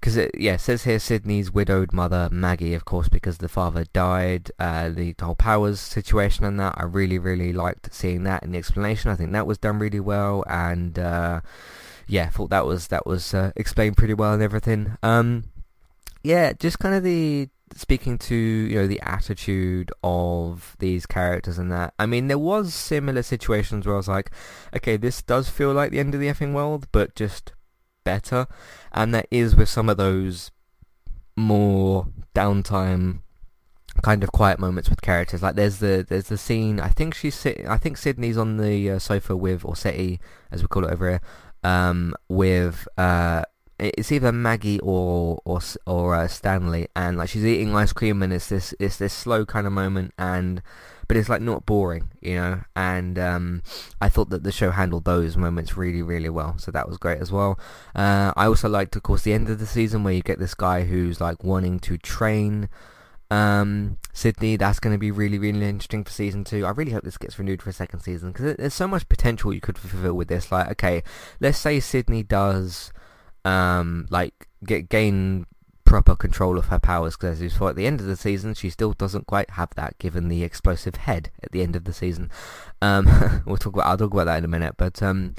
because 0.00 0.16
it 0.16 0.30
yeah 0.38 0.54
it 0.54 0.60
says 0.60 0.84
here 0.84 0.98
Sydney's 0.98 1.52
widowed 1.52 1.92
mother 1.92 2.28
Maggie, 2.30 2.74
of 2.74 2.84
course, 2.84 3.08
because 3.08 3.38
the 3.38 3.48
father 3.48 3.84
died. 3.92 4.50
Uh, 4.58 4.90
the 4.90 5.14
whole 5.20 5.34
powers 5.34 5.80
situation 5.80 6.44
and 6.44 6.60
that 6.60 6.74
I 6.76 6.84
really 6.84 7.18
really 7.18 7.52
liked 7.52 7.92
seeing 7.92 8.22
that 8.24 8.42
in 8.42 8.52
the 8.52 8.58
explanation. 8.58 9.10
I 9.10 9.16
think 9.16 9.32
that 9.32 9.46
was 9.46 9.58
done 9.58 9.78
really 9.78 10.00
well, 10.00 10.44
and 10.48 10.98
uh, 10.98 11.40
yeah, 12.06 12.24
I 12.24 12.28
thought 12.28 12.50
that 12.50 12.66
was 12.66 12.88
that 12.88 13.06
was 13.06 13.34
uh, 13.34 13.52
explained 13.56 13.96
pretty 13.96 14.14
well 14.14 14.32
and 14.32 14.42
everything. 14.42 14.96
Um, 15.02 15.44
yeah, 16.22 16.52
just 16.52 16.78
kind 16.78 16.94
of 16.94 17.02
the 17.02 17.48
speaking 17.74 18.16
to 18.16 18.34
you 18.34 18.76
know 18.76 18.86
the 18.86 19.00
attitude 19.00 19.90
of 20.02 20.76
these 20.78 21.06
characters 21.06 21.58
and 21.58 21.70
that. 21.72 21.94
I 21.98 22.06
mean, 22.06 22.28
there 22.28 22.38
was 22.38 22.74
similar 22.74 23.22
situations 23.22 23.86
where 23.86 23.94
I 23.94 23.98
was 23.98 24.08
like, 24.08 24.30
okay, 24.74 24.96
this 24.96 25.22
does 25.22 25.48
feel 25.48 25.72
like 25.72 25.90
the 25.90 25.98
end 25.98 26.14
of 26.14 26.20
the 26.20 26.28
effing 26.28 26.52
world, 26.52 26.86
but 26.92 27.14
just 27.14 27.52
better, 28.04 28.46
and 28.92 29.14
that 29.14 29.26
is 29.30 29.56
with 29.56 29.68
some 29.68 29.88
of 29.88 29.96
those 29.96 30.50
more 31.36 32.06
downtime 32.34 33.20
kind 34.02 34.22
of 34.22 34.32
quiet 34.32 34.58
moments 34.58 34.90
with 34.90 35.02
characters. 35.02 35.42
Like 35.42 35.56
there's 35.56 35.78
the 35.78 36.04
there's 36.08 36.28
the 36.28 36.38
scene. 36.38 36.80
I 36.80 36.88
think 36.88 37.14
she's 37.14 37.34
sitting. 37.34 37.66
I 37.66 37.78
think 37.78 37.96
Sydney's 37.96 38.38
on 38.38 38.56
the 38.56 38.90
uh, 38.90 38.98
sofa 38.98 39.36
with 39.36 39.64
or 39.64 39.76
settee, 39.76 40.20
as 40.50 40.62
we 40.62 40.68
call 40.68 40.84
it 40.84 40.92
over 40.92 41.08
here, 41.10 41.20
um, 41.66 42.14
with 42.28 42.86
uh, 42.96 43.42
it's 43.78 44.12
either 44.12 44.30
Maggie 44.30 44.78
or 44.80 45.40
or 45.44 45.60
or 45.84 46.14
uh, 46.14 46.28
Stanley, 46.28 46.86
and 46.94 47.18
like 47.18 47.28
she's 47.28 47.44
eating 47.44 47.74
ice 47.74 47.92
cream, 47.92 48.22
and 48.22 48.32
it's 48.32 48.48
this 48.48 48.72
it's 48.78 48.98
this 48.98 49.12
slow 49.12 49.44
kind 49.44 49.66
of 49.66 49.72
moment, 49.72 50.14
and 50.16 50.62
but 51.08 51.16
it's 51.16 51.28
like 51.28 51.42
not 51.42 51.66
boring, 51.66 52.10
you 52.20 52.36
know. 52.36 52.60
And 52.76 53.18
um, 53.18 53.62
I 54.00 54.08
thought 54.08 54.30
that 54.30 54.44
the 54.44 54.52
show 54.52 54.70
handled 54.70 55.04
those 55.04 55.36
moments 55.36 55.76
really, 55.76 56.02
really 56.02 56.30
well, 56.30 56.56
so 56.56 56.70
that 56.70 56.88
was 56.88 56.98
great 56.98 57.18
as 57.18 57.32
well. 57.32 57.58
Uh, 57.96 58.32
I 58.36 58.46
also 58.46 58.68
liked, 58.68 58.94
of 58.94 59.02
course, 59.02 59.22
the 59.22 59.32
end 59.32 59.50
of 59.50 59.58
the 59.58 59.66
season 59.66 60.04
where 60.04 60.14
you 60.14 60.22
get 60.22 60.38
this 60.38 60.54
guy 60.54 60.84
who's 60.84 61.20
like 61.20 61.42
wanting 61.42 61.80
to 61.80 61.98
train 61.98 62.68
um, 63.30 63.98
Sydney. 64.12 64.56
That's 64.56 64.80
going 64.80 64.94
to 64.94 64.98
be 64.98 65.10
really, 65.10 65.38
really 65.38 65.68
interesting 65.68 66.04
for 66.04 66.10
season 66.10 66.44
two. 66.44 66.64
I 66.64 66.70
really 66.70 66.92
hope 66.92 67.04
this 67.04 67.18
gets 67.18 67.38
renewed 67.38 67.62
for 67.62 67.70
a 67.70 67.74
second 67.74 68.00
season 68.00 68.32
because 68.32 68.56
there's 68.56 68.74
so 68.74 68.88
much 68.88 69.08
potential 69.08 69.52
you 69.52 69.60
could 69.60 69.78
fulfill 69.78 70.14
with 70.14 70.28
this. 70.28 70.52
Like, 70.52 70.70
okay, 70.72 71.02
let's 71.40 71.58
say 71.58 71.80
Sydney 71.80 72.22
does 72.22 72.92
um, 73.46 74.06
like 74.10 74.48
get 74.64 74.88
gain 74.88 75.46
proper 75.84 76.16
control 76.16 76.58
of 76.58 76.66
her 76.66 76.80
powers 76.80 77.16
because 77.16 77.40
as 77.40 77.62
at 77.62 77.76
the 77.76 77.86
end 77.86 78.00
of 78.00 78.06
the 78.06 78.16
season 78.16 78.52
she 78.52 78.68
still 78.68 78.92
doesn't 78.92 79.26
quite 79.26 79.50
have 79.50 79.70
that 79.76 79.96
given 79.98 80.26
the 80.26 80.42
explosive 80.42 80.96
head 80.96 81.30
at 81.44 81.52
the 81.52 81.62
end 81.62 81.76
of 81.76 81.84
the 81.84 81.92
season 81.92 82.28
um, 82.82 83.06
we'll 83.46 83.56
talk 83.56 83.72
about 83.72 83.86
I'll 83.86 83.96
talk 83.96 84.12
about 84.12 84.24
that 84.24 84.38
in 84.38 84.44
a 84.44 84.48
minute 84.48 84.74
but 84.76 85.00
um, 85.00 85.36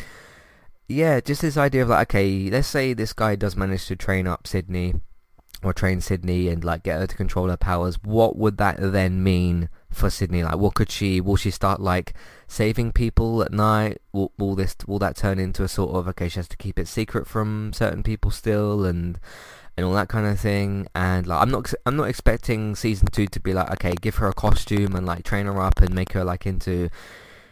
yeah 0.87 1.19
just 1.19 1.41
this 1.41 1.57
idea 1.57 1.83
of 1.83 1.89
like 1.89 2.09
okay 2.09 2.49
let's 2.49 2.69
say 2.69 2.93
this 2.93 3.11
guy 3.11 3.35
does 3.35 3.57
manage 3.57 3.87
to 3.87 3.97
train 3.97 4.25
up 4.25 4.47
Sydney 4.47 4.93
or 5.63 5.73
train 5.73 6.01
Sydney 6.01 6.47
and 6.49 6.63
like 6.63 6.83
get 6.83 6.99
her 6.99 7.07
to 7.07 7.15
control 7.15 7.49
her 7.49 7.57
powers 7.57 7.97
what 8.03 8.35
would 8.37 8.57
that 8.57 8.77
then 8.79 9.23
mean 9.23 9.69
for 9.89 10.09
Sydney 10.09 10.43
like 10.43 10.57
what 10.57 10.75
could 10.75 10.91
she 10.91 11.19
will 11.19 11.35
she 11.35 11.51
start 11.51 11.81
like 11.81 12.13
saving 12.47 12.91
people 12.91 13.41
at 13.41 13.51
night 13.51 13.99
will, 14.11 14.31
will 14.37 14.55
this 14.55 14.75
will 14.85 14.99
that 14.99 15.15
turn 15.15 15.39
into 15.39 15.63
a 15.63 15.67
sort 15.67 15.95
of 15.95 16.07
okay 16.07 16.29
she 16.29 16.39
has 16.39 16.47
to 16.47 16.57
keep 16.57 16.77
it 16.77 16.87
secret 16.87 17.27
from 17.27 17.71
certain 17.73 18.03
people 18.03 18.31
still 18.31 18.85
and 18.85 19.19
and 19.77 19.85
all 19.85 19.93
that 19.93 20.09
kind 20.09 20.25
of 20.25 20.39
thing. 20.39 20.87
And 20.95 21.27
like, 21.27 21.41
I'm 21.41 21.51
not 21.51 21.71
I'm 21.85 21.95
not 21.95 22.09
expecting 22.09 22.75
season 22.75 23.07
two 23.11 23.27
to 23.27 23.39
be 23.39 23.53
like, 23.53 23.69
okay, 23.73 23.93
give 24.01 24.15
her 24.15 24.27
a 24.27 24.33
costume 24.33 24.95
and 24.95 25.05
like 25.05 25.23
train 25.23 25.45
her 25.45 25.61
up 25.61 25.79
and 25.79 25.93
make 25.93 26.13
her 26.13 26.23
like 26.23 26.45
into, 26.45 26.89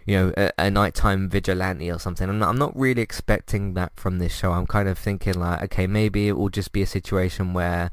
you 0.06 0.16
know, 0.16 0.34
a, 0.38 0.52
a 0.58 0.72
nighttime 0.72 1.30
vigilante 1.30 1.92
or 1.92 2.00
something. 2.00 2.30
I'm 2.30 2.40
not 2.40 2.50
I'm 2.50 2.58
not 2.58 2.78
really 2.78 3.02
expecting 3.02 3.74
that 3.74 3.92
from 3.96 4.20
this 4.20 4.36
show. 4.36 4.52
I'm 4.52 4.68
kind 4.68 4.88
of 4.88 4.98
thinking 4.98 5.40
like, 5.40 5.64
okay, 5.64 5.88
maybe 5.88 6.28
it 6.28 6.38
will 6.38 6.50
just 6.50 6.72
be 6.72 6.82
a 6.82 6.88
situation 6.88 7.54
where 7.54 7.92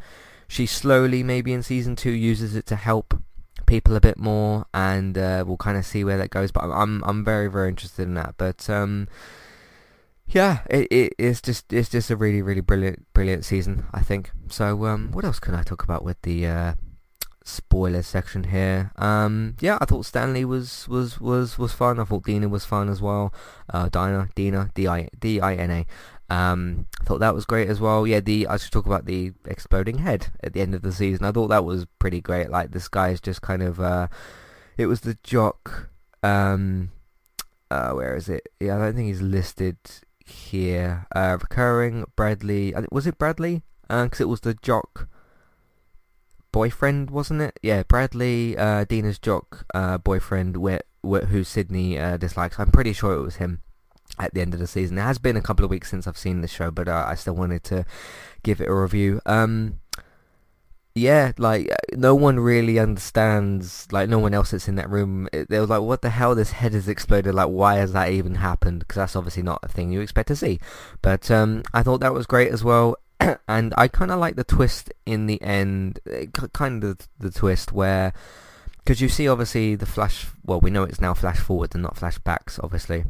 she 0.49 0.67
slowly, 0.67 1.23
maybe 1.23 1.53
in 1.53 1.63
season 1.63 1.97
two, 1.97 2.11
uses 2.11 2.55
it 2.55 2.67
to 2.67 2.77
help 2.77 3.23
people 3.67 3.97
a 3.97 4.01
bit 4.01 4.19
more, 4.19 4.67
and 4.75 5.17
uh, 5.17 5.45
we'll 5.47 5.57
kind 5.57 5.79
of 5.79 5.87
see 5.87 6.05
where 6.05 6.19
that 6.19 6.31
goes. 6.31 6.53
But 6.53 6.65
I'm 6.65 7.03
I'm 7.05 7.25
very 7.25 7.49
very 7.49 7.69
interested 7.69 8.03
in 8.03 8.15
that. 8.15 8.35
But 8.37 8.69
um 8.69 9.09
yeah, 10.27 10.61
it, 10.71 10.89
it, 10.91 11.15
it's 11.19 11.41
just 11.41 11.73
it's 11.73 11.89
just 11.89 12.11
a 12.11 12.17
really 12.17 12.43
really 12.43 12.61
brilliant 12.61 13.07
brilliant 13.13 13.45
season, 13.45 13.87
I 13.93 14.03
think. 14.03 14.31
So 14.49 14.87
um, 14.87 15.11
what 15.13 15.25
else 15.25 15.39
can 15.39 15.55
I 15.55 15.63
talk 15.63 15.83
about 15.83 16.05
with 16.05 16.21
the 16.23 16.47
uh, 16.47 16.75
spoiler 17.45 18.03
section 18.03 18.45
here? 18.45 18.93
Um, 18.97 19.57
yeah, 19.61 19.79
I 19.81 19.85
thought 19.85 20.07
Stanley 20.07 20.45
was 20.45 20.89
was 20.89 21.21
was 21.21 21.59
was 21.59 21.73
fun. 21.73 21.99
I 21.99 22.05
thought 22.05 22.25
Dina 22.25 22.49
was 22.49 22.65
fun 22.65 22.89
as 22.89 23.01
well. 23.01 23.33
Uh, 23.73 23.89
Dina, 23.89 24.29
Dina, 24.35 24.71
D 24.75 24.87
I 24.87 25.09
D 25.19 25.41
I 25.41 25.55
N 25.55 25.71
A. 25.71 25.87
Um, 26.33 26.87
I 27.01 27.05
thought 27.05 27.21
that 27.21 27.35
was 27.35 27.45
great 27.45 27.69
as 27.69 27.81
well. 27.81 28.07
Yeah, 28.07 28.21
the 28.21 28.47
I 28.47 28.57
should 28.57 28.73
talk 28.73 28.87
about 28.87 29.07
the 29.07 29.33
exploding 29.45 29.99
head 29.99 30.29
at 30.43 30.55
the 30.55 30.61
end 30.61 30.75
of 30.75 30.83
the 30.83 30.93
season. 30.93 31.25
I 31.25 31.33
thought 31.33 31.49
that 31.49 31.65
was 31.65 31.87
pretty 31.99 32.21
great. 32.21 32.51
Like 32.51 32.71
this 32.71 32.89
guy 32.89 33.11
is 33.11 33.21
just 33.21 33.43
kind 33.43 33.63
of 33.63 33.79
uh, 33.81 34.09
it 34.79 34.87
was 34.87 35.01
the 35.01 35.19
jock. 35.23 35.91
Um, 36.23 36.91
uh, 37.71 37.93
where 37.93 38.17
is 38.17 38.29
it? 38.29 38.49
Yeah, 38.61 38.77
I 38.77 38.79
don't 38.79 38.97
think 38.97 39.09
he's 39.09 39.23
listed 39.23 39.77
here. 40.25 41.07
Uh, 41.15 41.39
recurring 41.41 42.05
Bradley. 42.17 42.75
Was 42.91 43.07
it 43.07 43.19
Bradley? 43.19 43.63
Because 43.89 44.21
uh, 44.21 44.25
it 44.25 44.29
was 44.29 44.41
the 44.41 44.55
jock 44.55 45.09
boyfriend, 46.53 47.11
wasn't 47.11 47.43
it? 47.43 47.59
Yeah, 47.63 47.83
Bradley, 47.83 48.57
uh, 48.57 48.85
Dina's 48.85 49.19
jock 49.19 49.67
uh, 49.75 49.99
boyfriend, 49.99 50.57
wh- 50.57 50.85
wh- 51.07 51.27
who 51.27 51.45
Sydney 51.45 51.99
uh, 51.99 52.17
dislikes. 52.17 52.59
I'm 52.59 52.71
pretty 52.71 52.93
sure 52.93 53.15
it 53.15 53.23
was 53.23 53.37
him 53.37 53.63
at 54.19 54.35
the 54.35 54.41
end 54.41 54.55
of 54.55 54.61
the 54.61 54.67
season. 54.67 54.99
It 54.99 55.03
has 55.03 55.19
been 55.19 55.37
a 55.37 55.43
couple 55.43 55.65
of 55.65 55.71
weeks 55.71 55.91
since 55.91 56.07
I've 56.07 56.19
seen 56.19 56.41
the 56.41 56.49
show, 56.49 56.71
but 56.71 56.89
uh, 56.89 57.07
I 57.09 57.15
still 57.15 57.35
wanted 57.35 57.65
to 57.65 57.85
give 58.43 58.61
it 58.61 58.69
a 58.69 58.75
review. 58.75 59.21
Um, 59.27 59.81
yeah, 60.95 61.33
like 61.39 61.71
uh, 61.73 61.97
no 61.97 62.15
one 62.15 62.39
really 62.39 62.79
understands. 62.79 63.91
Like 63.91 64.09
no 64.11 64.19
one 64.19 64.35
else 64.35 64.51
that's 64.51 64.69
in 64.69 64.75
that 64.75 64.91
room. 64.91 65.29
They 65.33 65.59
were 65.59 65.67
like, 65.67 65.81
"What 65.81 66.03
the 66.03 66.11
hell? 66.11 66.35
This 66.35 66.51
head 66.53 66.75
has 66.75 66.87
exploded. 66.87 67.35
Like, 67.35 67.49
why 67.49 67.77
has 67.77 67.95
that 67.95 68.11
even 68.11 68.37
happened?" 68.37 68.81
Because 68.81 68.97
that's 68.97 69.17
obviously 69.17 69.43
not 69.43 69.61
a 69.63 69.69
thing 69.69 69.91
you 69.91 70.01
expect 70.03 70.29
to 70.29 70.37
see. 70.37 70.61
But 71.01 71.31
um, 71.31 71.63
I 71.73 71.83
thought 71.83 72.01
that 72.01 72.13
was 72.13 72.27
great 72.27 72.53
as 72.53 72.63
well, 72.63 72.97
and 73.49 73.75
I 73.77 73.89
kind 73.89 74.11
of 74.11 74.19
like 74.19 74.37
the 74.37 74.45
twist 74.45 74.93
in 75.07 75.27
the 75.27 75.41
end. 75.43 76.01
Eh, 76.11 76.27
kind 76.53 76.85
of 76.85 77.09
the 77.19 77.31
twist 77.31 77.73
where, 77.73 78.13
because 78.79 79.01
you 79.01 79.09
see 79.09 79.29
obviously 79.29 79.75
the 79.75 79.87
flash. 79.87 80.27
Well, 80.45 80.61
we 80.61 80.71
know 80.71 80.83
it's 80.83 81.01
now 81.01 81.15
flash 81.15 81.39
forward 81.39 81.75
and 81.75 81.83
not 81.83 81.97
flashbacks, 81.97 82.63
obviously 82.63 83.05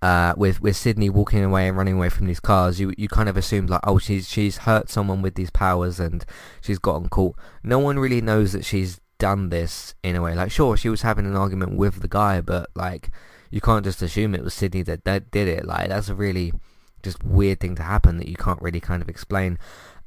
uh, 0.00 0.34
with 0.36 0.60
with 0.62 0.76
Sydney 0.76 1.10
walking 1.10 1.42
away 1.42 1.68
and 1.68 1.76
running 1.76 1.94
away 1.96 2.08
from 2.08 2.26
these 2.26 2.40
cars, 2.40 2.78
you 2.78 2.92
you 2.96 3.08
kind 3.08 3.28
of 3.28 3.36
assumed 3.36 3.70
like, 3.70 3.80
oh, 3.84 3.98
she's 3.98 4.28
she's 4.28 4.58
hurt 4.58 4.88
someone 4.90 5.22
with 5.22 5.34
these 5.34 5.50
powers 5.50 5.98
and 5.98 6.24
she's 6.60 6.78
gotten 6.78 7.08
caught. 7.08 7.36
No 7.62 7.78
one 7.78 7.98
really 7.98 8.20
knows 8.20 8.52
that 8.52 8.64
she's 8.64 9.00
done 9.18 9.48
this 9.48 9.94
in 10.04 10.14
a 10.14 10.22
way. 10.22 10.34
Like, 10.34 10.52
sure, 10.52 10.76
she 10.76 10.88
was 10.88 11.02
having 11.02 11.26
an 11.26 11.36
argument 11.36 11.76
with 11.76 12.00
the 12.00 12.08
guy, 12.08 12.40
but 12.40 12.70
like, 12.76 13.10
you 13.50 13.60
can't 13.60 13.84
just 13.84 14.00
assume 14.00 14.34
it 14.34 14.44
was 14.44 14.54
Sydney 14.54 14.82
that, 14.82 15.04
that 15.04 15.30
did 15.32 15.48
it. 15.48 15.64
Like, 15.64 15.88
that's 15.88 16.08
a 16.08 16.14
really 16.14 16.52
just 17.02 17.22
weird 17.24 17.60
thing 17.60 17.74
to 17.76 17.82
happen 17.82 18.18
that 18.18 18.28
you 18.28 18.36
can't 18.36 18.60
really 18.62 18.80
kind 18.80 19.02
of 19.02 19.08
explain. 19.08 19.58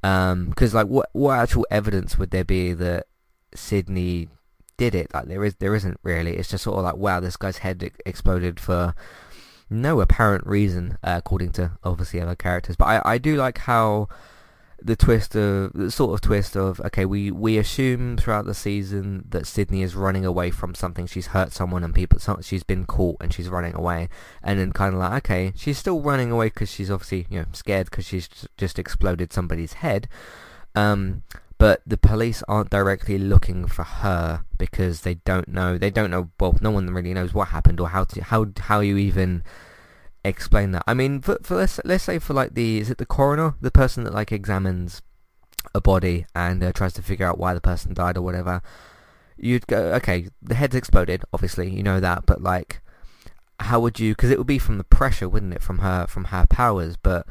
Because 0.01 0.32
um, 0.32 0.54
like, 0.73 0.88
what 0.88 1.10
what 1.13 1.38
actual 1.38 1.65
evidence 1.69 2.17
would 2.17 2.32
there 2.32 2.43
be 2.43 2.73
that 2.73 3.08
Sydney 3.54 4.30
did 4.77 4.95
it? 4.95 5.13
Like, 5.13 5.25
there 5.25 5.43
is 5.45 5.56
there 5.56 5.75
isn't 5.75 5.99
really. 6.04 6.38
It's 6.38 6.49
just 6.49 6.63
sort 6.63 6.77
of 6.77 6.84
like, 6.84 6.97
wow, 6.97 7.19
this 7.19 7.38
guy's 7.38 7.60
head 7.60 7.91
exploded 8.06 8.60
for 8.60 8.95
no 9.69 10.01
apparent 10.01 10.45
reason, 10.45 10.97
uh, 11.04 11.15
according 11.17 11.51
to 11.51 11.71
obviously 11.84 12.19
other 12.19 12.36
characters. 12.36 12.75
But 12.75 12.86
I, 12.86 13.13
I 13.13 13.17
do 13.17 13.36
like 13.36 13.60
how 13.60 14.10
the 14.84 14.96
twist 14.96 15.36
of 15.36 15.74
the 15.74 15.91
sort 15.91 16.13
of 16.13 16.22
twist 16.22 16.56
of 16.56 16.80
okay, 16.82 17.06
we 17.06 17.32
we 17.32 17.58
assume 17.58 18.17
throughout 18.17 18.46
the 18.46 18.54
season 18.54 19.26
that 19.30 19.48
Sydney 19.48 19.82
is 19.82 19.96
running 19.96 20.26
away 20.26 20.50
from 20.50 20.76
something. 20.76 21.06
She's 21.06 21.28
hurt 21.28 21.52
someone 21.52 21.84
and 21.84 21.94
people. 21.94 22.20
She's 22.41 22.63
been 22.63 22.86
caught 22.86 23.17
and 23.22 23.34
she's 23.34 23.50
running 23.50 23.76
away. 23.76 24.10
And 24.41 24.60
then 24.60 24.72
kind 24.72 24.94
of 24.94 25.00
like 25.00 25.26
okay, 25.26 25.54
she's 25.56 25.78
still 25.78 26.02
running 26.02 26.32
away 26.32 26.48
because 26.48 26.72
she's 26.72 26.89
obviously 26.89 27.28
you 27.30 27.39
know 27.39 27.46
scared 27.52 27.89
because 27.89 28.06
she's 28.06 28.30
just 28.58 28.80
exploded 28.80 29.32
somebody's 29.32 29.74
head. 29.74 30.08
Um, 30.76 31.24
but 31.58 31.84
the 31.86 31.98
police 31.98 32.41
aren't 32.48 32.72
directly 32.72 33.20
looking 33.20 33.67
for 33.67 33.84
her 33.84 34.46
because 34.58 35.02
they 35.02 35.13
don't 35.13 35.48
know 35.48 35.78
they 35.78 35.91
don't 35.91 36.10
know 36.10 36.32
well 36.39 36.58
no 36.60 36.72
one 36.72 36.91
really 36.91 37.13
knows 37.13 37.36
what 37.36 37.50
happened 37.50 37.80
or 37.80 37.89
how 37.89 38.04
to 38.04 38.24
how 38.24 38.48
how 38.62 38.80
you 38.80 38.98
even 38.98 39.44
explain 40.23 40.71
that 40.71 40.84
i 40.88 40.93
mean 40.93 41.19
for, 41.19 41.38
for 41.41 41.57
let's 41.57 41.79
let's 41.84 42.03
say 42.03 42.19
for 42.19 42.34
like 42.34 42.53
the 42.53 42.79
is 42.79 42.89
it 42.89 42.97
the 42.97 43.05
coroner 43.05 43.55
the 43.62 43.71
person 43.71 44.03
that 44.03 44.13
like 44.13 44.31
examines 44.31 45.01
a 45.73 45.81
body 45.81 46.25
and 46.36 46.63
uh, 46.63 46.71
tries 46.71 46.93
to 46.93 47.01
figure 47.01 47.25
out 47.25 47.38
why 47.38 47.53
the 47.53 47.62
person 47.62 47.93
died 47.93 48.17
or 48.17 48.21
whatever 48.21 48.62
you'd 49.38 49.65
go 49.67 49.93
okay 49.93 50.27
the 50.41 50.55
head's 50.55 50.75
exploded 50.75 51.23
obviously 51.34 51.69
you 51.69 51.84
know 51.84 51.99
that 51.99 52.25
but 52.25 52.41
like 52.41 52.81
how 53.60 53.79
would 53.79 53.99
you 53.99 54.13
because 54.13 54.29
it 54.29 54.38
would 54.38 54.47
be 54.47 54.60
from 54.60 54.77
the 54.77 54.84
pressure 54.84 55.27
wouldn't 55.27 55.53
it 55.53 55.62
from 55.62 55.79
her 55.79 56.05
from 56.07 56.25
her 56.25 56.45
powers 56.47 56.95
but 56.97 57.25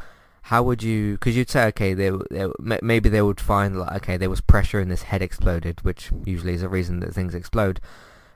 how 0.51 0.63
would 0.63 0.83
you? 0.83 1.13
Because 1.13 1.37
you'd 1.37 1.51
say, 1.51 1.67
okay, 1.67 1.95
they, 1.95 2.11
they, 2.31 2.49
maybe 2.83 3.09
they 3.09 3.23
would 3.23 3.41
find 3.41 3.79
like, 3.79 3.93
okay, 4.03 4.17
there 4.17 4.31
was 4.31 4.41
pressure 4.41 4.81
and 4.81 4.91
this 4.91 5.05
head 5.05 5.23
exploded, 5.23 5.85
which 5.85 6.11
usually 6.25 6.55
is 6.55 6.63
a 6.63 6.69
reason 6.69 7.01
that 7.01 7.15
things 7.15 7.35
explode. 7.35 7.81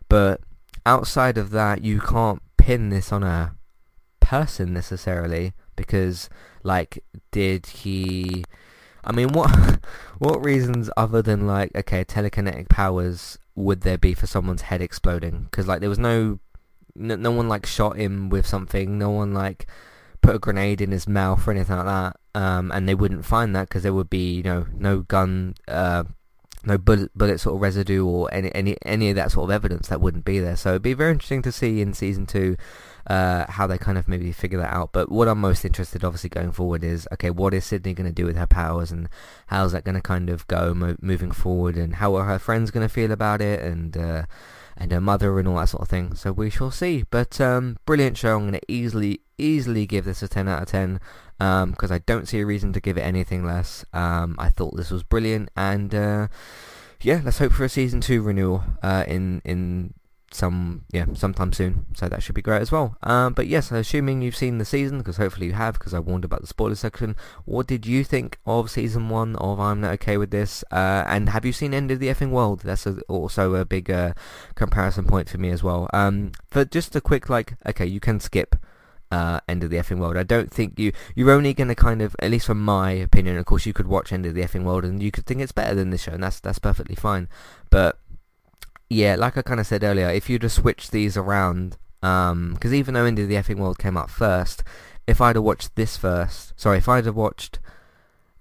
But 0.08 0.40
outside 0.84 1.38
of 1.38 1.50
that, 1.50 1.82
you 1.82 2.00
can't 2.00 2.42
pin 2.56 2.90
this 2.90 3.10
on 3.10 3.22
a 3.22 3.56
person 4.24 4.72
necessarily 4.72 5.52
because, 5.76 6.30
like, 6.62 7.04
did 7.30 7.66
he? 7.66 8.42
I 9.04 9.12
mean, 9.12 9.28
what 9.28 9.50
what 10.18 10.42
reasons 10.42 10.90
other 10.96 11.20
than 11.20 11.46
like 11.46 11.76
okay, 11.76 12.04
telekinetic 12.04 12.70
powers 12.70 13.38
would 13.54 13.82
there 13.82 13.98
be 13.98 14.14
for 14.14 14.26
someone's 14.26 14.62
head 14.62 14.80
exploding? 14.80 15.46
Because 15.50 15.68
like 15.68 15.80
there 15.80 15.90
was 15.90 15.98
no, 15.98 16.40
no, 16.94 17.16
no 17.16 17.30
one 17.30 17.48
like 17.48 17.66
shot 17.66 17.96
him 17.96 18.30
with 18.30 18.46
something. 18.46 18.98
No 18.98 19.10
one 19.10 19.34
like 19.34 19.66
put 20.22 20.34
a 20.34 20.38
grenade 20.38 20.80
in 20.80 20.90
his 20.90 21.06
mouth 21.06 21.46
or 21.46 21.50
anything 21.50 21.76
like 21.76 21.84
that. 21.84 22.16
Um, 22.34 22.72
and 22.72 22.88
they 22.88 22.94
wouldn't 22.94 23.26
find 23.26 23.54
that 23.54 23.68
because 23.68 23.82
there 23.82 23.92
would 23.92 24.10
be 24.10 24.36
you 24.36 24.42
know 24.42 24.66
no 24.72 25.00
gun. 25.00 25.54
Uh, 25.68 26.04
no 26.66 26.78
bullet, 26.78 27.10
bullet 27.14 27.38
sort 27.38 27.56
of 27.56 27.60
residue 27.60 28.06
or 28.06 28.32
any, 28.32 28.50
any 28.54 28.74
any 28.86 29.10
of 29.10 29.16
that 29.16 29.30
sort 29.30 29.44
of 29.44 29.54
evidence 29.54 29.88
that 29.88 30.00
wouldn't 30.00 30.24
be 30.24 30.38
there. 30.38 30.56
So 30.56 30.70
it'd 30.70 30.82
be 30.82 30.94
very 30.94 31.12
interesting 31.12 31.42
to 31.42 31.52
see 31.52 31.82
in 31.82 31.92
season 31.92 32.24
two 32.24 32.56
uh, 33.06 33.46
how 33.48 33.66
they 33.66 33.78
kind 33.78 33.98
of 33.98 34.08
maybe 34.08 34.32
figure 34.32 34.58
that 34.58 34.72
out. 34.72 34.90
But 34.92 35.10
what 35.10 35.28
I'm 35.28 35.40
most 35.40 35.64
interested, 35.64 36.04
obviously, 36.04 36.30
going 36.30 36.52
forward 36.52 36.84
is 36.84 37.08
okay, 37.12 37.30
what 37.30 37.54
is 37.54 37.64
Sydney 37.64 37.94
going 37.94 38.08
to 38.08 38.12
do 38.12 38.26
with 38.26 38.36
her 38.36 38.46
powers, 38.46 38.90
and 38.90 39.08
how's 39.48 39.72
that 39.72 39.84
going 39.84 39.96
to 39.96 40.00
kind 40.00 40.30
of 40.30 40.46
go 40.46 40.74
mo- 40.74 40.96
moving 41.00 41.30
forward, 41.30 41.76
and 41.76 41.96
how 41.96 42.14
are 42.14 42.24
her 42.24 42.38
friends 42.38 42.70
going 42.70 42.86
to 42.86 42.92
feel 42.92 43.12
about 43.12 43.40
it, 43.40 43.60
and 43.60 43.96
uh, 43.96 44.24
and 44.76 44.92
her 44.92 45.00
mother 45.00 45.38
and 45.38 45.48
all 45.48 45.56
that 45.56 45.68
sort 45.68 45.82
of 45.82 45.88
thing. 45.88 46.14
So 46.14 46.32
we 46.32 46.50
shall 46.50 46.70
see. 46.70 47.04
But 47.10 47.40
um, 47.40 47.76
brilliant 47.86 48.16
show. 48.16 48.36
I'm 48.36 48.50
going 48.50 48.54
to 48.54 48.72
easily 48.72 49.20
easily 49.38 49.86
give 49.86 50.04
this 50.04 50.22
a 50.22 50.28
10 50.28 50.48
out 50.48 50.62
of 50.62 50.68
10 50.68 51.00
because 51.38 51.90
um, 51.90 51.94
I 51.94 51.98
don't 52.06 52.28
see 52.28 52.40
a 52.40 52.46
reason 52.46 52.72
to 52.72 52.80
give 52.80 52.96
it 52.96 53.02
anything 53.02 53.44
less. 53.44 53.84
Um, 53.92 54.36
I 54.38 54.48
thought 54.50 54.76
this 54.76 54.90
was 54.90 55.02
brilliant, 55.02 55.50
and 55.56 55.94
uh, 55.94 56.28
yeah, 57.00 57.20
let's 57.24 57.38
hope 57.38 57.52
for 57.52 57.64
a 57.64 57.68
season 57.68 58.00
two 58.00 58.22
renewal 58.22 58.64
uh, 58.82 59.04
in 59.06 59.42
in 59.44 59.94
some 60.34 60.84
yeah 60.90 61.06
sometime 61.14 61.52
soon. 61.52 61.86
So 61.94 62.08
that 62.08 62.22
should 62.22 62.34
be 62.34 62.42
great 62.42 62.60
as 62.60 62.72
well. 62.72 62.96
Um, 63.02 63.34
but 63.34 63.46
yes 63.46 63.70
assuming 63.70 64.20
you've 64.20 64.36
seen 64.36 64.58
the 64.58 64.64
season 64.64 64.98
because 64.98 65.16
hopefully 65.16 65.46
you 65.46 65.52
have 65.52 65.74
because 65.74 65.94
I 65.94 66.00
warned 66.00 66.24
about 66.24 66.40
the 66.40 66.46
spoiler 66.46 66.74
section. 66.74 67.14
What 67.44 67.66
did 67.66 67.86
you 67.86 68.02
think 68.02 68.38
of 68.44 68.70
season 68.70 69.08
one 69.08 69.36
of 69.36 69.60
I'm 69.60 69.80
Not 69.80 69.92
Okay 69.94 70.16
With 70.16 70.30
This? 70.30 70.64
Uh, 70.70 71.04
and 71.06 71.28
have 71.28 71.44
you 71.44 71.52
seen 71.52 71.72
End 71.72 71.90
of 71.90 72.00
the 72.00 72.08
Effing 72.08 72.30
World? 72.30 72.60
That's 72.60 72.86
a, 72.86 73.00
also 73.02 73.54
a 73.54 73.64
big 73.64 73.90
uh, 73.90 74.14
comparison 74.56 75.06
point 75.06 75.28
for 75.28 75.38
me 75.38 75.50
as 75.50 75.62
well. 75.62 75.88
Um, 75.92 76.32
for 76.50 76.64
just 76.64 76.96
a 76.96 77.00
quick 77.00 77.28
like 77.28 77.54
okay 77.66 77.86
you 77.86 78.00
can 78.00 78.18
skip 78.18 78.56
uh, 79.14 79.40
End 79.48 79.62
of 79.62 79.70
the 79.70 79.76
Effing 79.76 79.98
World. 79.98 80.16
I 80.16 80.24
don't 80.24 80.50
think 80.50 80.78
you 80.78 80.92
you're 81.14 81.30
only 81.30 81.54
going 81.54 81.68
to 81.68 81.74
kind 81.74 82.02
of, 82.02 82.16
at 82.18 82.30
least 82.30 82.46
from 82.46 82.60
my 82.60 82.90
opinion, 82.90 83.38
of 83.38 83.46
course, 83.46 83.66
you 83.66 83.72
could 83.72 83.86
watch 83.86 84.12
End 84.12 84.26
of 84.26 84.34
the 84.34 84.42
Effing 84.42 84.64
World 84.64 84.84
and 84.84 85.02
you 85.02 85.12
could 85.12 85.26
think 85.26 85.40
it's 85.40 85.52
better 85.52 85.74
than 85.74 85.90
this 85.90 86.02
show, 86.02 86.12
and 86.12 86.22
that's 86.22 86.40
that's 86.40 86.58
perfectly 86.58 86.96
fine. 86.96 87.28
But 87.70 87.98
yeah, 88.88 89.16
like 89.16 89.36
I 89.36 89.42
kind 89.42 89.60
of 89.60 89.66
said 89.66 89.84
earlier, 89.84 90.08
if 90.08 90.28
you 90.28 90.38
just 90.38 90.56
switch 90.56 90.90
these 90.90 91.16
around, 91.16 91.76
because 92.00 92.30
um, 92.32 92.74
even 92.74 92.94
though 92.94 93.06
of 93.06 93.16
the 93.16 93.34
Effing 93.34 93.58
World 93.58 93.78
came 93.78 93.96
up 93.96 94.10
first, 94.10 94.62
if 95.06 95.20
I'd 95.20 95.36
have 95.36 95.44
watched 95.44 95.74
this 95.76 95.96
first, 95.96 96.52
sorry, 96.56 96.78
if 96.78 96.88
I'd 96.88 97.06
have 97.06 97.16
watched 97.16 97.58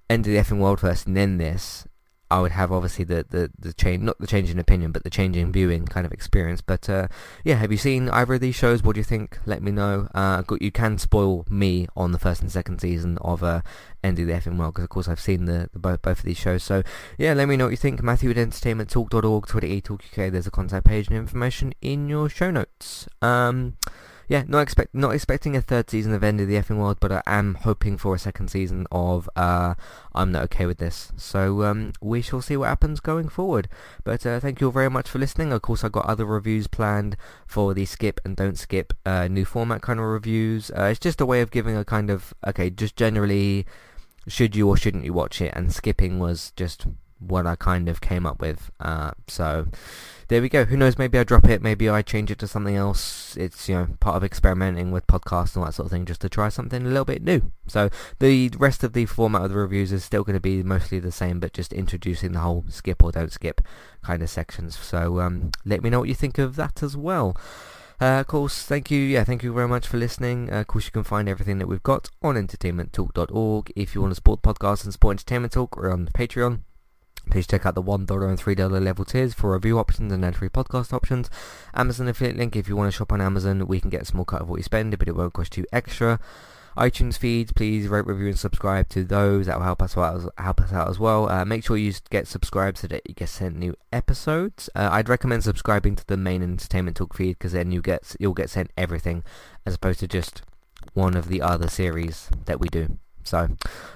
End 0.09 0.27
of 0.27 0.33
the 0.33 0.39
Effing 0.39 0.59
World 0.59 0.79
first 0.79 1.07
and 1.07 1.15
then 1.15 1.37
this, 1.37 1.87
I 2.33 2.41
would 2.41 2.53
have 2.53 2.71
obviously 2.71 3.05
the, 3.05 3.23
the, 3.29 3.51
the 3.59 3.73
change, 3.73 4.01
not 4.01 4.17
the 4.17 4.25
change 4.25 4.49
in 4.49 4.57
opinion, 4.57 4.91
but 4.91 5.03
the 5.03 5.11
change 5.11 5.37
in 5.37 5.51
viewing 5.51 5.85
kind 5.85 6.03
of 6.03 6.11
experience. 6.11 6.61
But 6.61 6.89
uh, 6.89 7.07
yeah, 7.43 7.57
have 7.57 7.71
you 7.71 7.77
seen 7.77 8.09
either 8.09 8.33
of 8.33 8.41
these 8.41 8.55
shows? 8.55 8.81
What 8.81 8.95
do 8.95 9.01
you 9.01 9.03
think? 9.03 9.37
Let 9.45 9.61
me 9.61 9.69
know. 9.69 10.07
Uh, 10.15 10.41
you 10.59 10.71
can 10.71 10.97
spoil 10.97 11.45
me 11.47 11.87
on 11.95 12.11
the 12.11 12.17
first 12.17 12.41
and 12.41 12.51
second 12.51 12.81
season 12.81 13.19
of 13.21 13.43
uh, 13.43 13.61
End 14.03 14.17
of 14.17 14.25
the 14.25 14.33
Effing 14.33 14.57
World 14.57 14.73
because 14.73 14.85
of 14.85 14.89
course 14.89 15.07
I've 15.07 15.19
seen 15.19 15.45
the, 15.45 15.69
the, 15.73 15.77
both 15.77 16.01
both 16.01 16.19
of 16.19 16.25
these 16.25 16.39
shows. 16.39 16.63
So 16.63 16.81
yeah, 17.19 17.33
let 17.33 17.47
me 17.47 17.55
know 17.55 17.65
what 17.65 17.71
you 17.71 17.77
think. 17.77 18.01
Matthew 18.01 18.31
at 18.31 18.37
entertainmenttalk.org, 18.37 19.45
Twitter 19.45 19.67
eTalkUK. 19.67 20.31
There's 20.31 20.47
a 20.47 20.51
contact 20.51 20.87
page 20.87 21.09
and 21.09 21.17
information 21.17 21.75
in 21.83 22.09
your 22.09 22.29
show 22.29 22.49
notes. 22.49 23.07
Um, 23.21 23.77
yeah, 24.33 24.43
not 24.47 24.61
expect 24.61 24.95
not 24.95 25.13
expecting 25.13 25.55
a 25.55 25.61
third 25.61 25.91
season 25.91 26.11
of 26.11 26.23
End 26.23 26.41
of 26.41 26.47
the 26.47 26.55
Effing 26.55 26.79
World, 26.79 26.97
but 26.99 27.11
I 27.11 27.21
am 27.27 27.53
hoping 27.53 27.99
for 27.99 28.15
a 28.15 28.19
second 28.19 28.47
season 28.47 28.87
of 28.91 29.29
uh, 29.35 29.75
I'm 30.15 30.31
not 30.31 30.45
okay 30.45 30.65
with 30.65 30.79
this. 30.79 31.11
So 31.15 31.61
um, 31.61 31.93
we 32.01 32.23
shall 32.23 32.41
see 32.41 32.57
what 32.57 32.69
happens 32.69 32.99
going 32.99 33.29
forward. 33.29 33.69
But 34.03 34.25
uh, 34.25 34.39
thank 34.39 34.59
you 34.59 34.65
all 34.65 34.73
very 34.73 34.89
much 34.89 35.07
for 35.07 35.19
listening. 35.19 35.53
Of 35.53 35.61
course, 35.61 35.83
I've 35.83 35.91
got 35.91 36.07
other 36.07 36.25
reviews 36.25 36.65
planned 36.65 37.15
for 37.45 37.75
the 37.75 37.85
skip 37.85 38.19
and 38.25 38.35
don't 38.35 38.57
skip 38.57 38.91
uh, 39.05 39.27
new 39.27 39.45
format 39.45 39.83
kind 39.83 39.99
of 39.99 40.07
reviews. 40.07 40.71
Uh, 40.71 40.85
it's 40.85 40.99
just 40.99 41.21
a 41.21 41.27
way 41.27 41.41
of 41.41 41.51
giving 41.51 41.77
a 41.77 41.85
kind 41.85 42.09
of 42.09 42.33
okay, 42.47 42.71
just 42.71 42.95
generally 42.95 43.67
should 44.27 44.55
you 44.55 44.67
or 44.67 44.75
shouldn't 44.75 45.05
you 45.05 45.13
watch 45.13 45.41
it, 45.41 45.53
and 45.55 45.71
skipping 45.71 46.17
was 46.17 46.51
just 46.55 46.87
what 47.27 47.47
I 47.47 47.55
kind 47.55 47.89
of 47.89 48.01
came 48.01 48.25
up 48.25 48.41
with. 48.41 48.71
Uh, 48.79 49.11
so 49.27 49.67
there 50.27 50.41
we 50.41 50.49
go. 50.49 50.65
Who 50.65 50.77
knows? 50.77 50.97
Maybe 50.97 51.19
I 51.19 51.23
drop 51.23 51.45
it. 51.45 51.61
Maybe 51.61 51.89
I 51.89 52.01
change 52.01 52.31
it 52.31 52.39
to 52.39 52.47
something 52.47 52.75
else. 52.75 53.35
It's 53.37 53.67
you 53.67 53.75
know 53.75 53.87
part 53.99 54.15
of 54.15 54.23
experimenting 54.23 54.91
with 54.91 55.07
podcasts 55.07 55.55
and 55.55 55.61
all 55.61 55.65
that 55.65 55.73
sort 55.73 55.87
of 55.87 55.91
thing, 55.91 56.05
just 56.05 56.21
to 56.21 56.29
try 56.29 56.49
something 56.49 56.81
a 56.81 56.89
little 56.89 57.05
bit 57.05 57.23
new. 57.23 57.51
So 57.67 57.89
the 58.19 58.49
rest 58.57 58.83
of 58.83 58.93
the 58.93 59.05
format 59.05 59.43
of 59.43 59.51
the 59.51 59.57
reviews 59.57 59.91
is 59.91 60.03
still 60.03 60.23
going 60.23 60.35
to 60.35 60.39
be 60.39 60.63
mostly 60.63 60.99
the 60.99 61.11
same, 61.11 61.39
but 61.39 61.53
just 61.53 61.73
introducing 61.73 62.31
the 62.31 62.39
whole 62.39 62.65
skip 62.69 63.03
or 63.03 63.11
don't 63.11 63.31
skip 63.31 63.61
kind 64.01 64.21
of 64.21 64.29
sections. 64.29 64.77
So 64.77 65.19
um, 65.19 65.51
let 65.65 65.83
me 65.83 65.89
know 65.89 65.99
what 65.99 66.09
you 66.09 66.15
think 66.15 66.37
of 66.37 66.55
that 66.55 66.81
as 66.81 66.97
well. 66.97 67.35
Uh, 68.01 68.19
of 68.19 68.27
course, 68.27 68.63
thank 68.63 68.91
you. 68.91 68.99
Yeah, 68.99 69.23
thank 69.23 69.43
you 69.43 69.53
very 69.53 69.67
much 69.67 69.87
for 69.87 69.97
listening. 69.97 70.51
Uh, 70.51 70.61
of 70.61 70.67
course, 70.67 70.85
you 70.85 70.91
can 70.91 71.03
find 71.03 71.29
everything 71.29 71.59
that 71.59 71.67
we've 71.67 71.83
got 71.83 72.09
on 72.21 72.35
entertainmenttalk.org. 72.35 73.71
If 73.75 73.95
you 73.95 74.01
want 74.01 74.11
to 74.11 74.15
support 74.15 74.41
the 74.41 74.53
podcast 74.53 74.83
and 74.83 74.91
support 74.91 75.13
Entertainment 75.13 75.53
Talk, 75.53 75.77
we're 75.77 75.91
on 75.93 76.07
Patreon. 76.07 76.61
Please 77.29 77.47
check 77.47 77.65
out 77.65 77.75
the 77.75 77.81
$1 77.81 77.99
and 77.99 78.39
$3 78.39 78.83
level 78.83 79.05
tiers 79.05 79.33
for 79.33 79.53
review 79.53 79.79
options 79.79 80.11
and 80.11 80.23
ad-free 80.23 80.49
podcast 80.49 80.93
options. 80.93 81.29
Amazon 81.73 82.07
affiliate 82.07 82.37
link, 82.37 82.55
if 82.55 82.67
you 82.67 82.75
want 82.75 82.91
to 82.91 82.97
shop 82.97 83.11
on 83.11 83.21
Amazon, 83.21 83.65
we 83.67 83.79
can 83.79 83.89
get 83.89 84.03
a 84.03 84.05
small 84.05 84.25
cut 84.25 84.41
of 84.41 84.49
what 84.49 84.57
you 84.57 84.63
spend, 84.63 84.97
but 84.97 85.07
it 85.07 85.15
won't 85.15 85.33
cost 85.33 85.57
you 85.57 85.65
extra. 85.71 86.19
iTunes 86.77 87.17
feeds, 87.17 87.51
please 87.51 87.87
rate, 87.87 88.05
review, 88.05 88.27
and 88.27 88.37
subscribe 88.37 88.89
to 88.89 89.03
those. 89.03 89.45
That 89.45 89.57
will 89.57 89.65
help 89.65 89.81
us 89.81 89.97
out, 89.97 90.31
help 90.37 90.61
us 90.61 90.73
out 90.73 90.89
as 90.89 90.99
well. 90.99 91.29
Uh, 91.29 91.45
make 91.45 91.63
sure 91.63 91.77
you 91.77 91.93
get 92.09 92.27
subscribed 92.27 92.77
so 92.77 92.87
that 92.87 93.01
you 93.07 93.15
get 93.15 93.29
sent 93.29 93.57
new 93.57 93.75
episodes. 93.91 94.69
Uh, 94.75 94.89
I'd 94.91 95.09
recommend 95.09 95.43
subscribing 95.43 95.95
to 95.95 96.05
the 96.05 96.17
main 96.17 96.43
Entertainment 96.43 96.97
Talk 96.97 97.15
feed 97.15 97.39
because 97.39 97.53
then 97.53 97.71
you 97.71 97.81
get 97.81 98.15
you'll 98.19 98.33
get 98.33 98.49
sent 98.49 98.71
everything 98.77 99.23
as 99.65 99.75
opposed 99.75 99.99
to 100.01 100.07
just 100.07 100.43
one 100.93 101.15
of 101.15 101.27
the 101.27 101.41
other 101.41 101.69
series 101.69 102.29
that 102.45 102.59
we 102.59 102.67
do. 102.67 102.97
So 103.23 103.49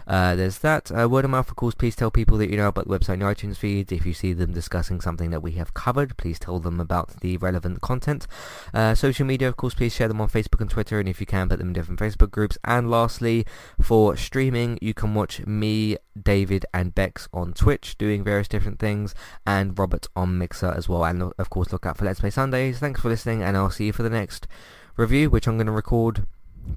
uh, 0.07 0.35
there's 0.35 0.59
that. 0.59 0.91
Uh, 0.91 1.07
word 1.09 1.25
of 1.25 1.31
mouth, 1.31 1.49
of 1.49 1.55
course, 1.55 1.75
please 1.75 1.95
tell 1.95 2.11
people 2.11 2.37
that 2.37 2.49
you 2.49 2.57
know 2.57 2.67
about 2.67 2.87
the 2.87 2.97
website 2.97 3.13
and 3.13 3.23
iTunes 3.23 3.57
feeds. 3.57 3.91
If 3.91 4.05
you 4.05 4.13
see 4.13 4.33
them 4.33 4.53
discussing 4.53 5.01
something 5.01 5.29
that 5.31 5.41
we 5.41 5.53
have 5.53 5.73
covered, 5.73 6.17
please 6.17 6.39
tell 6.39 6.59
them 6.59 6.79
about 6.79 7.19
the 7.19 7.37
relevant 7.37 7.81
content. 7.81 8.27
Uh, 8.73 8.95
social 8.95 9.25
media, 9.25 9.47
of 9.47 9.57
course, 9.57 9.73
please 9.73 9.93
share 9.93 10.07
them 10.07 10.21
on 10.21 10.29
Facebook 10.29 10.61
and 10.61 10.69
Twitter, 10.69 10.99
and 10.99 11.09
if 11.09 11.19
you 11.19 11.25
can, 11.25 11.49
put 11.49 11.59
them 11.59 11.69
in 11.69 11.73
different 11.73 11.99
Facebook 11.99 12.31
groups. 12.31 12.57
And 12.63 12.89
lastly, 12.89 13.45
for 13.81 14.15
streaming, 14.15 14.79
you 14.81 14.93
can 14.93 15.13
watch 15.13 15.45
me, 15.45 15.97
David, 16.21 16.65
and 16.73 16.95
Bex 16.95 17.27
on 17.33 17.53
Twitch 17.53 17.97
doing 17.97 18.23
various 18.23 18.47
different 18.47 18.79
things, 18.79 19.13
and 19.45 19.77
Robert 19.77 20.07
on 20.15 20.37
Mixer 20.37 20.71
as 20.71 20.87
well. 20.87 21.03
And 21.03 21.33
of 21.37 21.49
course, 21.49 21.71
look 21.71 21.85
out 21.85 21.97
for 21.97 22.05
Let's 22.05 22.21
Play 22.21 22.29
Sundays. 22.29 22.79
Thanks 22.79 23.01
for 23.01 23.09
listening, 23.09 23.43
and 23.43 23.57
I'll 23.57 23.69
see 23.69 23.87
you 23.87 23.93
for 23.93 24.03
the 24.03 24.09
next 24.09 24.47
review, 24.95 25.29
which 25.29 25.47
I'm 25.47 25.57
going 25.57 25.67
to 25.67 25.71
record 25.71 26.25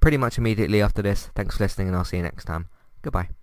pretty 0.00 0.16
much 0.16 0.38
immediately 0.38 0.82
after 0.82 1.02
this. 1.02 1.30
Thanks 1.34 1.56
for 1.56 1.64
listening 1.64 1.88
and 1.88 1.96
I'll 1.96 2.04
see 2.04 2.18
you 2.18 2.22
next 2.22 2.44
time. 2.44 2.68
Goodbye. 3.02 3.39